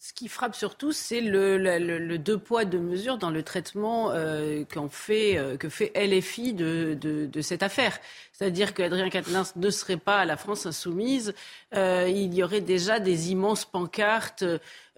[0.00, 5.36] ce qui frappe surtout, c'est le, deux poids, deux mesures dans le traitement euh, fait,
[5.36, 7.98] euh, que fait LFI de, de, cette affaire.
[8.38, 11.34] C'est-à-dire qu'Adrien Quatennens ne serait pas à la France insoumise.
[11.74, 14.44] Euh, il y aurait déjà des immenses pancartes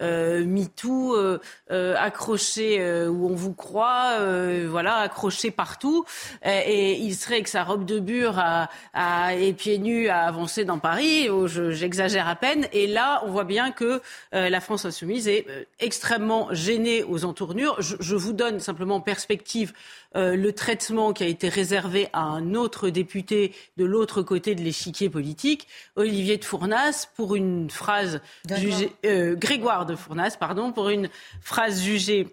[0.00, 1.38] euh, MeToo euh,
[1.70, 4.18] euh, accroché euh, où on vous croit,
[4.68, 6.04] voilà, accroché partout.
[6.44, 10.78] Et, il serait avec sa robe de bure à, et pieds nus à avancer dans
[10.78, 11.28] Paris.
[11.46, 12.66] J'exagère à peine.
[12.72, 14.00] Et là, on voit bien que
[14.32, 15.46] la France insoumise est
[15.78, 17.80] extrêmement gênée aux entournures.
[17.80, 19.72] Je, je vous donne simplement en perspective
[20.14, 23.29] le traitement qui a été réservé à un autre député
[23.76, 28.20] de l'autre côté de l'échiquier politique, Olivier de Fournas, pour une phrase
[28.56, 31.08] jugée, euh, Grégoire de Fournas, pardon, pour une
[31.40, 32.28] phrase jugée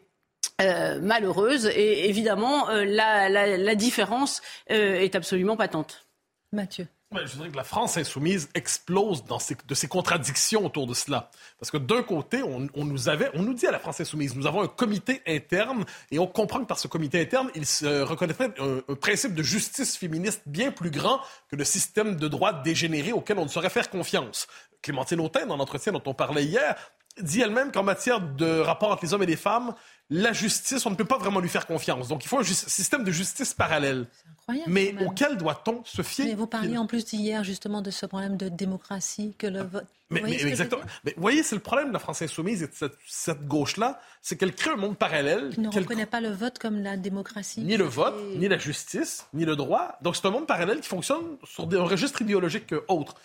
[0.61, 1.67] euh, malheureuse.
[1.67, 6.07] Et évidemment, la, la, différence est absolument patente.
[6.51, 11.31] Mathieu je dirais que la France insoumise explose dans de ses contradictions autour de cela.
[11.59, 14.67] Parce que d'un côté, on, nous avait, dit à la France insoumise, nous avons un
[14.67, 18.95] comité interne et on comprend que par ce comité interne, il se reconnaîtrait un, un
[18.95, 23.43] principe de justice féministe bien plus grand que le système de droit dégénéré auquel on
[23.43, 24.47] ne saurait faire confiance.
[24.81, 26.75] Clémentine Autain, dans l'entretien dont on parlait hier,
[27.21, 29.73] dit elle-même qu'en matière de rapport entre les hommes et les femmes,
[30.09, 32.07] la justice, on ne peut pas vraiment lui faire confiance.
[32.07, 34.07] Donc il faut un système de justice parallèle.
[34.31, 36.25] Incroyable, mais auquel doit-on se fier?
[36.25, 39.85] Mais Vous parliez en plus hier justement de ce problème de démocratie que le vote.
[40.09, 40.83] Mais, exactement.
[41.03, 44.37] Mais vous voyez, c'est le problème de la France insoumise et de cette, gauche-là, c'est
[44.37, 45.49] qu'elle crée un monde parallèle.
[45.49, 47.59] Qui ne reconnaît pas le vote comme la démocratie.
[47.59, 49.97] Ni le vote, ni la justice, ni le droit.
[50.01, 53.15] Donc c'est un monde parallèle qui fonctionne sur un registre idéologique autre.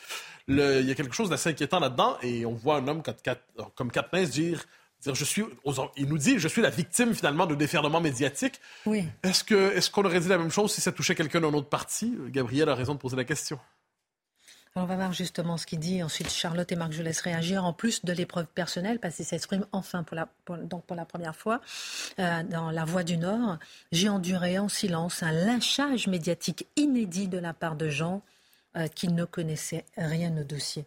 [0.48, 3.02] Il y a quelque chose d'assez inquiétant là-dedans et on voit un homme
[3.74, 4.66] comme Katniss dire
[5.06, 5.44] je suis,
[5.96, 8.60] il nous dit, je suis la victime finalement de déferlement médiatique.
[8.86, 9.04] Oui.
[9.22, 11.68] Est-ce que, est-ce qu'on aurait dit la même chose si ça touchait quelqu'un d'un autre
[11.68, 12.16] parti?
[12.28, 13.58] Gabriel a raison de poser la question.
[14.76, 16.02] on va voir justement ce qu'il dit.
[16.02, 17.64] Ensuite, Charlotte et Marc, je laisse réagir.
[17.64, 20.28] En plus de l'épreuve personnelle, parce qu'il s'exprime enfin pour la,
[20.62, 21.60] donc pour la première fois
[22.20, 23.58] euh, dans La Voix du Nord.
[23.90, 28.22] J'ai enduré en silence un lynchage médiatique inédit de la part de gens
[28.76, 30.84] euh, qui ne connaissaient rien au dossier.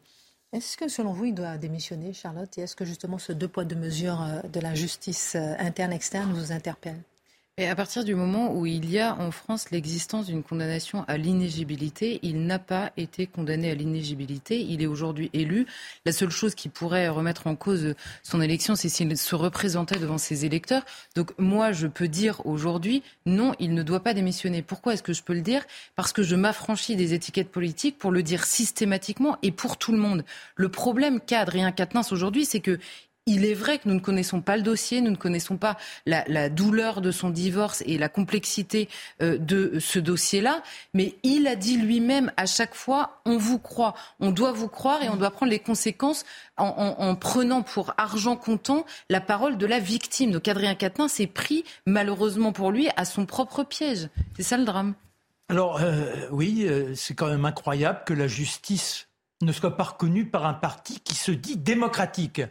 [0.52, 2.58] Est-ce que selon vous, il doit démissionner, Charlotte?
[2.58, 6.32] Et est-ce que justement ce deux poids, deux mesures euh, de la justice euh, interne-externe
[6.34, 7.02] vous interpelle?
[7.58, 11.16] Et à partir du moment où il y a en France l'existence d'une condamnation à
[11.16, 14.60] l'inégibilité, il n'a pas été condamné à l'inégibilité.
[14.60, 15.66] Il est aujourd'hui élu.
[16.06, 20.18] La seule chose qui pourrait remettre en cause son élection, c'est s'il se représentait devant
[20.18, 20.84] ses électeurs.
[21.16, 24.62] Donc moi, je peux dire aujourd'hui, non, il ne doit pas démissionner.
[24.62, 25.64] Pourquoi est-ce que je peux le dire?
[25.96, 29.98] Parce que je m'affranchis des étiquettes politiques pour le dire systématiquement et pour tout le
[29.98, 30.26] monde.
[30.58, 32.80] Le problème qu'a Adrien Quatennens aujourd'hui, c'est que
[33.28, 36.50] il est vrai que nous ne connaissons pas le dossier, nous ne connaissons pas la,
[36.50, 38.88] douleur de son divorce et la complexité
[39.22, 40.62] euh, de ce dossier-là,
[40.94, 45.02] mais il a dit lui-même à chaque fois, on vous croit, on doit vous croire
[45.02, 46.24] et on doit prendre les conséquences
[46.58, 50.32] en, prenant pour argent comptant la parole de la victime.
[50.32, 54.10] Donc Adrien Quatennens s'est pris, malheureusement pour lui, à son propre piège.
[54.38, 54.94] C'est ça le drame.
[55.50, 59.10] Alors euh, oui, euh, c'est quand même incroyable que la justice
[59.42, 62.42] ne soit pas reconnue par un parti qui se dit démocratique.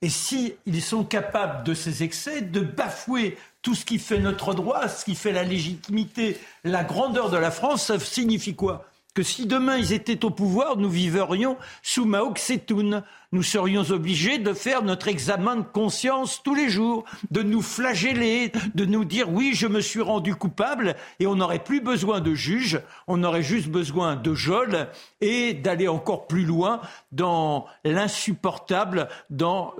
[0.00, 4.54] Et s'ils ils sont capables de ces excès, de bafouer tout ce qui fait notre
[4.54, 8.86] droit, ce qui fait la légitimité, la grandeur de la France, ça signifie quoi?
[9.18, 13.02] Que si demain ils étaient au pouvoir, nous vivrions sous Mao Tse-tung.
[13.32, 18.52] Nous serions obligés de faire notre examen de conscience tous les jours, de nous flageller,
[18.76, 22.32] de nous dire oui, je me suis rendu coupable et on n'aurait plus besoin de
[22.32, 24.86] juge, on aurait juste besoin de geôle
[25.20, 29.74] et d'aller encore plus loin dans l'insupportable, dans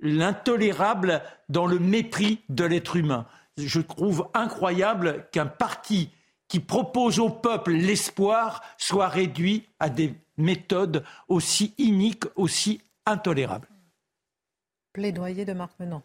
[0.00, 3.26] l'intolérable, dans le mépris de l'être humain.
[3.58, 6.10] Je trouve incroyable qu'un parti
[6.48, 13.68] qui propose au peuple l'espoir soit réduit à des méthodes aussi iniques, aussi intolérables.
[14.92, 16.02] Plaidoyer de Marc Menon.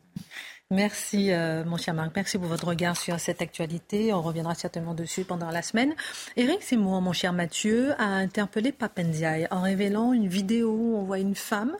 [0.69, 2.15] Merci, euh, mon cher Marc.
[2.15, 4.13] Merci pour votre regard sur cette actualité.
[4.13, 5.93] On reviendra certainement dessus pendant la semaine.
[6.37, 11.19] Éric Simon, mon cher Mathieu, a interpellé Papendiaï en révélant une vidéo où on voit
[11.19, 11.75] une femme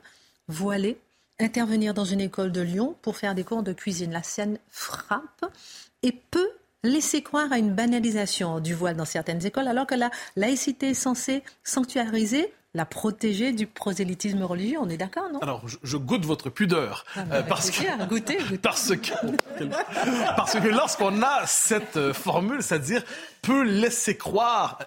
[0.48, 0.98] voilée
[1.40, 4.12] intervenir dans une école de Lyon pour faire des cours de cuisine.
[4.12, 5.46] La scène frappe
[6.04, 6.52] et peut
[6.84, 10.94] laisser croire à une banalisation du voile dans certaines écoles, alors que la laïcité est
[10.94, 14.78] censée sanctuariser la protéger du prosélytisme religieux.
[14.80, 15.40] On est d'accord, non?
[15.40, 17.04] Alors, je, goûte votre pudeur.
[17.16, 17.84] Ah, euh, parce, que,
[18.62, 19.66] parce, que,
[20.36, 23.04] parce que lorsqu'on a cette euh, formule, c'est-à-dire
[23.42, 24.80] peut laisser croire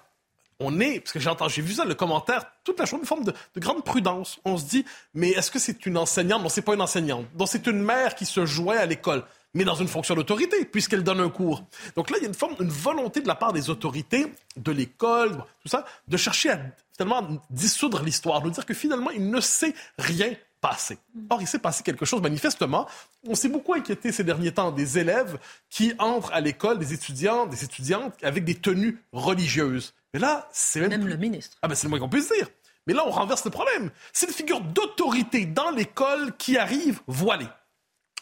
[0.61, 3.25] on est, parce que j'ai j'ai vu ça, le commentaire, toute la chose, une forme
[3.25, 4.39] de, grande prudence.
[4.45, 6.43] On se dit, mais est-ce que c'est une enseignante?
[6.43, 7.27] Non, c'est pas une enseignante.
[7.35, 9.25] Donc, c'est une mère qui se jouait à l'école
[9.55, 11.65] mais dans une fonction d'autorité, puisqu'elle donne un cours.
[11.97, 14.73] Donc là, il y a une forme, une volonté de la part des autorités, de
[14.73, 15.33] l'école,
[15.63, 16.61] tout ça, de chercher à
[16.97, 20.99] finalement dissoudre l'histoire, de dire que finalement, il ne sait rien passer.
[21.29, 22.89] Or, il s'est passé quelque chose manifestement.
[23.29, 25.39] On s'est beaucoup inquiété ces derniers temps des élèves
[25.69, 29.93] qui entrent à l'école, des étudiants, des étudiantes avec des tenues religieuses.
[30.15, 30.91] Mais là, c'est même...
[30.91, 31.59] Même le ministre.
[31.61, 32.49] Ah ben c'est le moins qu'on puisse dire.
[32.87, 33.91] Mais là, on renverse le problème.
[34.13, 37.49] C'est une figure d'autorité dans l'école qui arrive voilée.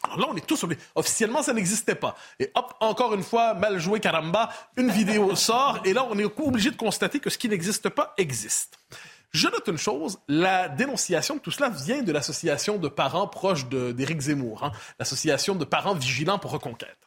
[0.03, 2.15] Alors là, on est tous sur Officiellement, ça n'existait pas.
[2.39, 6.25] Et hop, encore une fois, mal joué caramba, une vidéo sort, et là, on est
[6.25, 8.77] obligé de constater que ce qui n'existe pas existe.
[9.31, 13.67] Je note une chose, la dénonciation de tout cela vient de l'association de parents proches
[13.67, 16.97] d'Éric Zemmour, hein, l'association de parents vigilants pour Reconquête.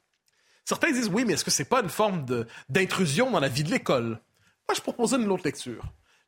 [0.65, 2.27] Certains disent oui, mais est-ce que c'est pas une forme
[2.69, 4.19] d'intrusion dans la vie de l'école?
[4.69, 5.85] Moi, je proposais une autre lecture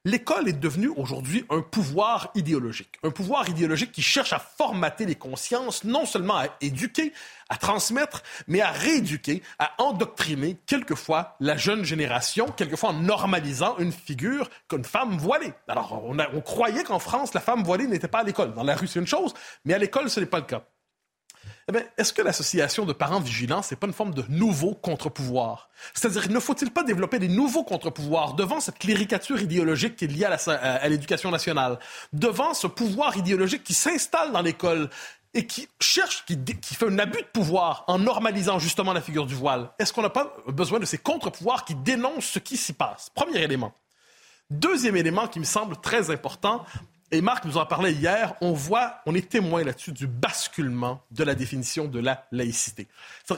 [0.09, 2.99] l'école est devenue aujourd'hui un pouvoir idéologique.
[3.03, 7.13] Un pouvoir idéologique qui cherche à formater les consciences, non seulement à éduquer,
[7.51, 13.93] à transmettre, mais à rééduquer, à endoctriner quelquefois la jeune génération, quelquefois en normalisant une
[13.93, 15.53] figure qu'une femme voilée.
[15.69, 18.55] Alors, on, on croyait qu'en France, la femme voilée n'était pas à l'école.
[18.55, 19.35] Dans la rue, c'est une chose,
[19.67, 20.65] mais à l'école, ce n'est pas le cas.
[21.71, 25.69] Eh est-ce que l'association de parents vigilants, c'est pas une forme de nouveau contre-pouvoir?
[25.93, 30.25] C'est-à-dire, ne faut-il pas développer des nouveaux contre-pouvoirs devant cette cléricature idéologique qui est liée
[30.25, 31.79] à l'éducation nationale,
[32.15, 34.89] devant ce pouvoir idéologique qui s'installe dans l'école
[35.35, 39.27] et qui cherche, qui, qui, fait un abus de pouvoir en normalisant justement la figure
[39.27, 39.71] du voile?
[39.79, 43.11] Est-ce qu'on n'a pas besoin de ces contre-pouvoirs qui dénoncent ce qui s'y passe?
[43.15, 43.75] Premier élément.
[44.51, 46.65] Deuxième élément qui me semble très important,
[47.11, 51.25] et Marc nous en parlait hier, on voit, on est témoin là-dessus du basculement de
[51.25, 52.87] la définition de la laïcité.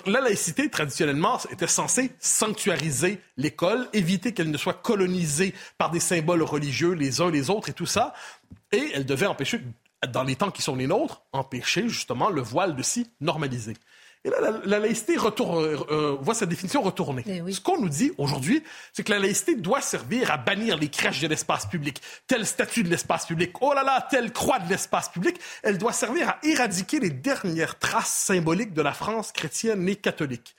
[0.06, 6.42] La laïcité, traditionnellement, était censée sanctuariser l'école, éviter qu'elle ne soit colonisée par des symboles
[6.42, 8.12] religieux les uns les autres et tout ça,
[8.72, 9.60] et elle devait empêcher,
[10.08, 13.74] dans les temps qui sont les nôtres, empêcher justement le voile de s'y normaliser.
[14.24, 17.24] Et là, la, laïcité retourne, euh, voit sa définition retourner.
[17.26, 18.62] Eh Ce qu'on nous dit aujourd'hui,
[18.92, 22.82] c'est que la laïcité doit servir à bannir les crèches de l'espace public, tel statut
[22.82, 25.40] de l'espace public, oh là là, telle croix de l'espace public.
[25.62, 30.54] Elle doit servir à éradiquer les dernières traces symboliques de la France chrétienne et catholique.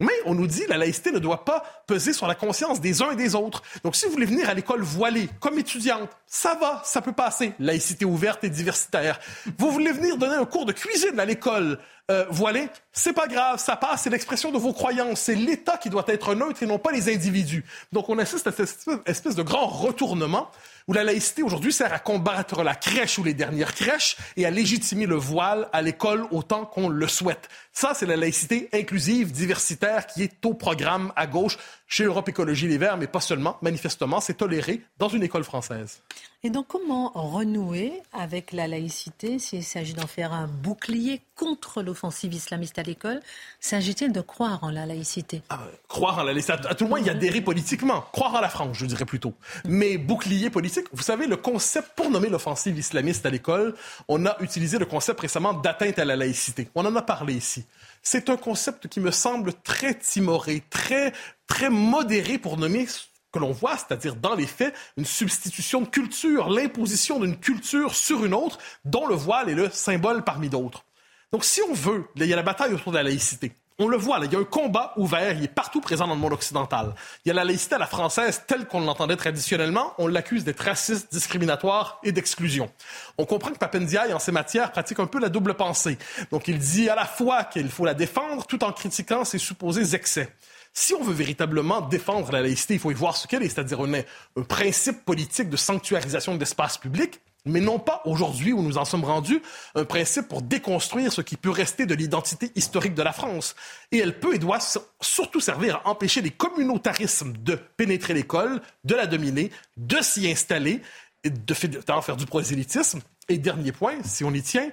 [0.00, 3.12] Mais on nous dit la laïcité ne doit pas peser sur la conscience des uns
[3.12, 3.62] et des autres.
[3.84, 7.52] Donc si vous voulez venir à l'école voilée comme étudiante, ça va, ça peut passer.
[7.60, 9.20] Laïcité ouverte et diversitaire.
[9.56, 11.78] Vous voulez venir donner un cours de cuisine à l'école
[12.10, 15.20] euh, voilée, c'est pas grave, ça passe, c'est l'expression de vos croyances.
[15.20, 17.64] C'est l'État qui doit être neutre et non pas les individus.
[17.92, 20.50] Donc on assiste à cette espèce de grand retournement
[20.86, 24.50] où la laïcité aujourd'hui sert à combattre la crèche ou les dernières crèches et à
[24.50, 27.48] légitimer le voile à l'école autant qu'on le souhaite.
[27.72, 32.68] Ça, c'est la laïcité inclusive, diversitaire qui est au programme à gauche chez Europe Écologie
[32.68, 33.56] Les Verts, mais pas seulement.
[33.62, 36.02] Manifestement, c'est toléré dans une école française.
[36.42, 42.34] Et donc, comment renouer avec la laïcité s'il s'agit d'en faire un bouclier contre l'offensive
[42.34, 43.20] islamiste à l'école?
[43.60, 45.40] S'agit-il de croire en la laïcité?
[45.48, 46.52] Ah, Croire en la laïcité.
[46.52, 48.02] À, tout le moins, y adhérer politiquement.
[48.12, 49.32] Croire en la France, je dirais plutôt.
[49.64, 53.74] Mais bouclier politique, vous savez, le concept pour nommer l'offensive islamiste à l'école,
[54.08, 56.68] on a utilisé le concept récemment d'atteinte à la laïcité.
[56.74, 57.64] On en a parlé ici.
[58.04, 61.12] C'est un concept qui me semble très timoré, très,
[61.46, 62.86] très modéré pour nommer
[63.32, 68.24] que l'on voit, c'est-à-dire dans les faits, une substitution de culture, l'imposition d'une culture sur
[68.24, 70.84] une autre, dont le voile est le symbole parmi d'autres.
[71.32, 73.52] Donc si on veut, il y a la bataille autour de la laïcité.
[73.80, 76.14] On le voit, là, il y a un combat ouvert, il est partout présent dans
[76.14, 76.94] le monde occidental.
[77.24, 80.60] Il y a la laïcité à la française telle qu'on l'entendait traditionnellement, on l'accuse d'être
[80.60, 82.70] raciste, discriminatoire et d'exclusion.
[83.18, 85.98] On comprend que Papendiaï, en ces matières, pratique un peu la double pensée.
[86.30, 89.96] Donc il dit à la fois qu'il faut la défendre tout en critiquant ses supposés
[89.96, 90.32] excès.
[90.72, 93.80] Si on veut véritablement défendre la laïcité, il faut y voir ce qu'elle est, c'est-à-dire
[93.80, 98.78] un, un principe politique de sanctuarisation de l'espace public, mais non pas aujourd'hui où nous
[98.78, 99.42] en sommes rendus,
[99.74, 103.54] un principe pour déconstruire ce qui peut rester de l'identité historique de la France.
[103.92, 104.60] Et elle peut et doit
[105.00, 110.80] surtout servir à empêcher les communautarismes de pénétrer l'école, de la dominer, de s'y installer,
[111.24, 113.00] et de faire du prosélytisme.
[113.28, 114.70] Et dernier point, si on y tient,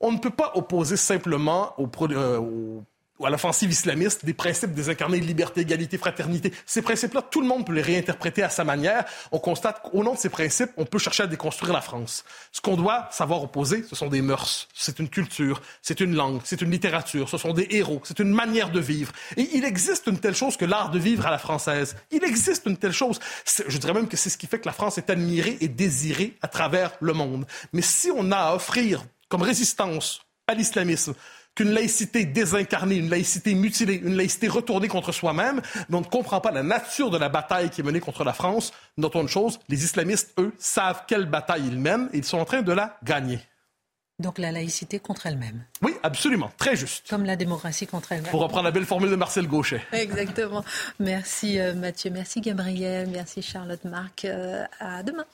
[0.00, 2.80] on ne peut pas opposer simplement au, euh,
[3.18, 6.52] ou à l'offensive islamiste, des principes désincarnés de liberté, égalité, fraternité.
[6.66, 9.04] Ces principes-là, tout le monde peut les réinterpréter à sa manière.
[9.32, 12.24] On constate qu'au nom de ces principes, on peut chercher à déconstruire la France.
[12.52, 16.40] Ce qu'on doit savoir opposer, ce sont des mœurs, c'est une culture, c'est une langue,
[16.44, 19.12] c'est une littérature, ce sont des héros, c'est une manière de vivre.
[19.36, 21.96] Et il existe une telle chose que l'art de vivre à la française.
[22.10, 23.18] Il existe une telle chose.
[23.66, 26.36] Je dirais même que c'est ce qui fait que la France est admirée et désirée
[26.42, 27.46] à travers le monde.
[27.72, 31.14] Mais si on a à offrir comme résistance à l'islamisme,
[31.56, 36.40] qu'une laïcité désincarnée, une laïcité mutilée, une laïcité retournée contre soi-même, mais on ne comprend
[36.40, 38.72] pas la nature de la bataille qui est menée contre la France.
[38.96, 42.44] Notons une chose, les islamistes, eux, savent quelle bataille ils mènent et ils sont en
[42.44, 43.40] train de la gagner.
[44.18, 45.64] Donc la laïcité contre elle-même.
[45.82, 47.08] Oui, absolument, très juste.
[47.08, 48.30] Comme la démocratie contre elle-même.
[48.30, 49.82] Pour reprendre la belle formule de Marcel Gauchet.
[49.92, 50.64] Exactement.
[51.00, 54.24] Merci euh, Mathieu, merci Gabriel, merci Charlotte Marc.
[54.24, 55.24] Euh, à demain.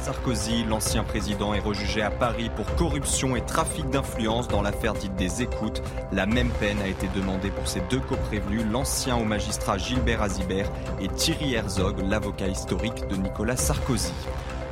[0.00, 5.14] Sarkozy, l'ancien président, est rejugé à Paris pour corruption et trafic d'influence dans l'affaire dite
[5.16, 5.82] des écoutes.
[6.10, 10.72] La même peine a été demandée pour ses deux coprévenus, l'ancien haut magistrat Gilbert Azibert
[11.02, 14.14] et Thierry Herzog, l'avocat historique de Nicolas Sarkozy.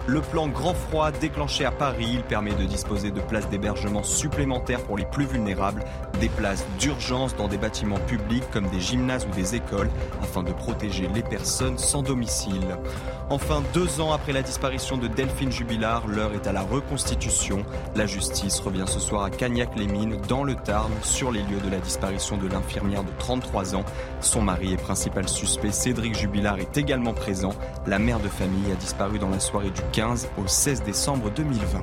[0.06, 4.82] Le plan Grand Froid déclenché à Paris, il permet de disposer de places d'hébergement supplémentaires
[4.84, 5.84] pour les plus vulnérables,
[6.18, 9.90] des places d'urgence dans des bâtiments publics comme des gymnases ou des écoles
[10.22, 12.76] afin de protéger les personnes sans domicile.
[13.30, 17.64] Enfin, deux ans après la disparition de Delphine Jubilard, l'heure est à la reconstitution.
[17.94, 21.78] La justice revient ce soir à Cagnac-les-Mines, dans le Tarn, sur les lieux de la
[21.78, 23.84] disparition de l'infirmière de 33 ans.
[24.20, 27.52] Son mari et principal suspect, Cédric Jubilard, est également présent.
[27.86, 31.82] La mère de famille a disparu dans la soirée du 15 au 16 décembre 2020.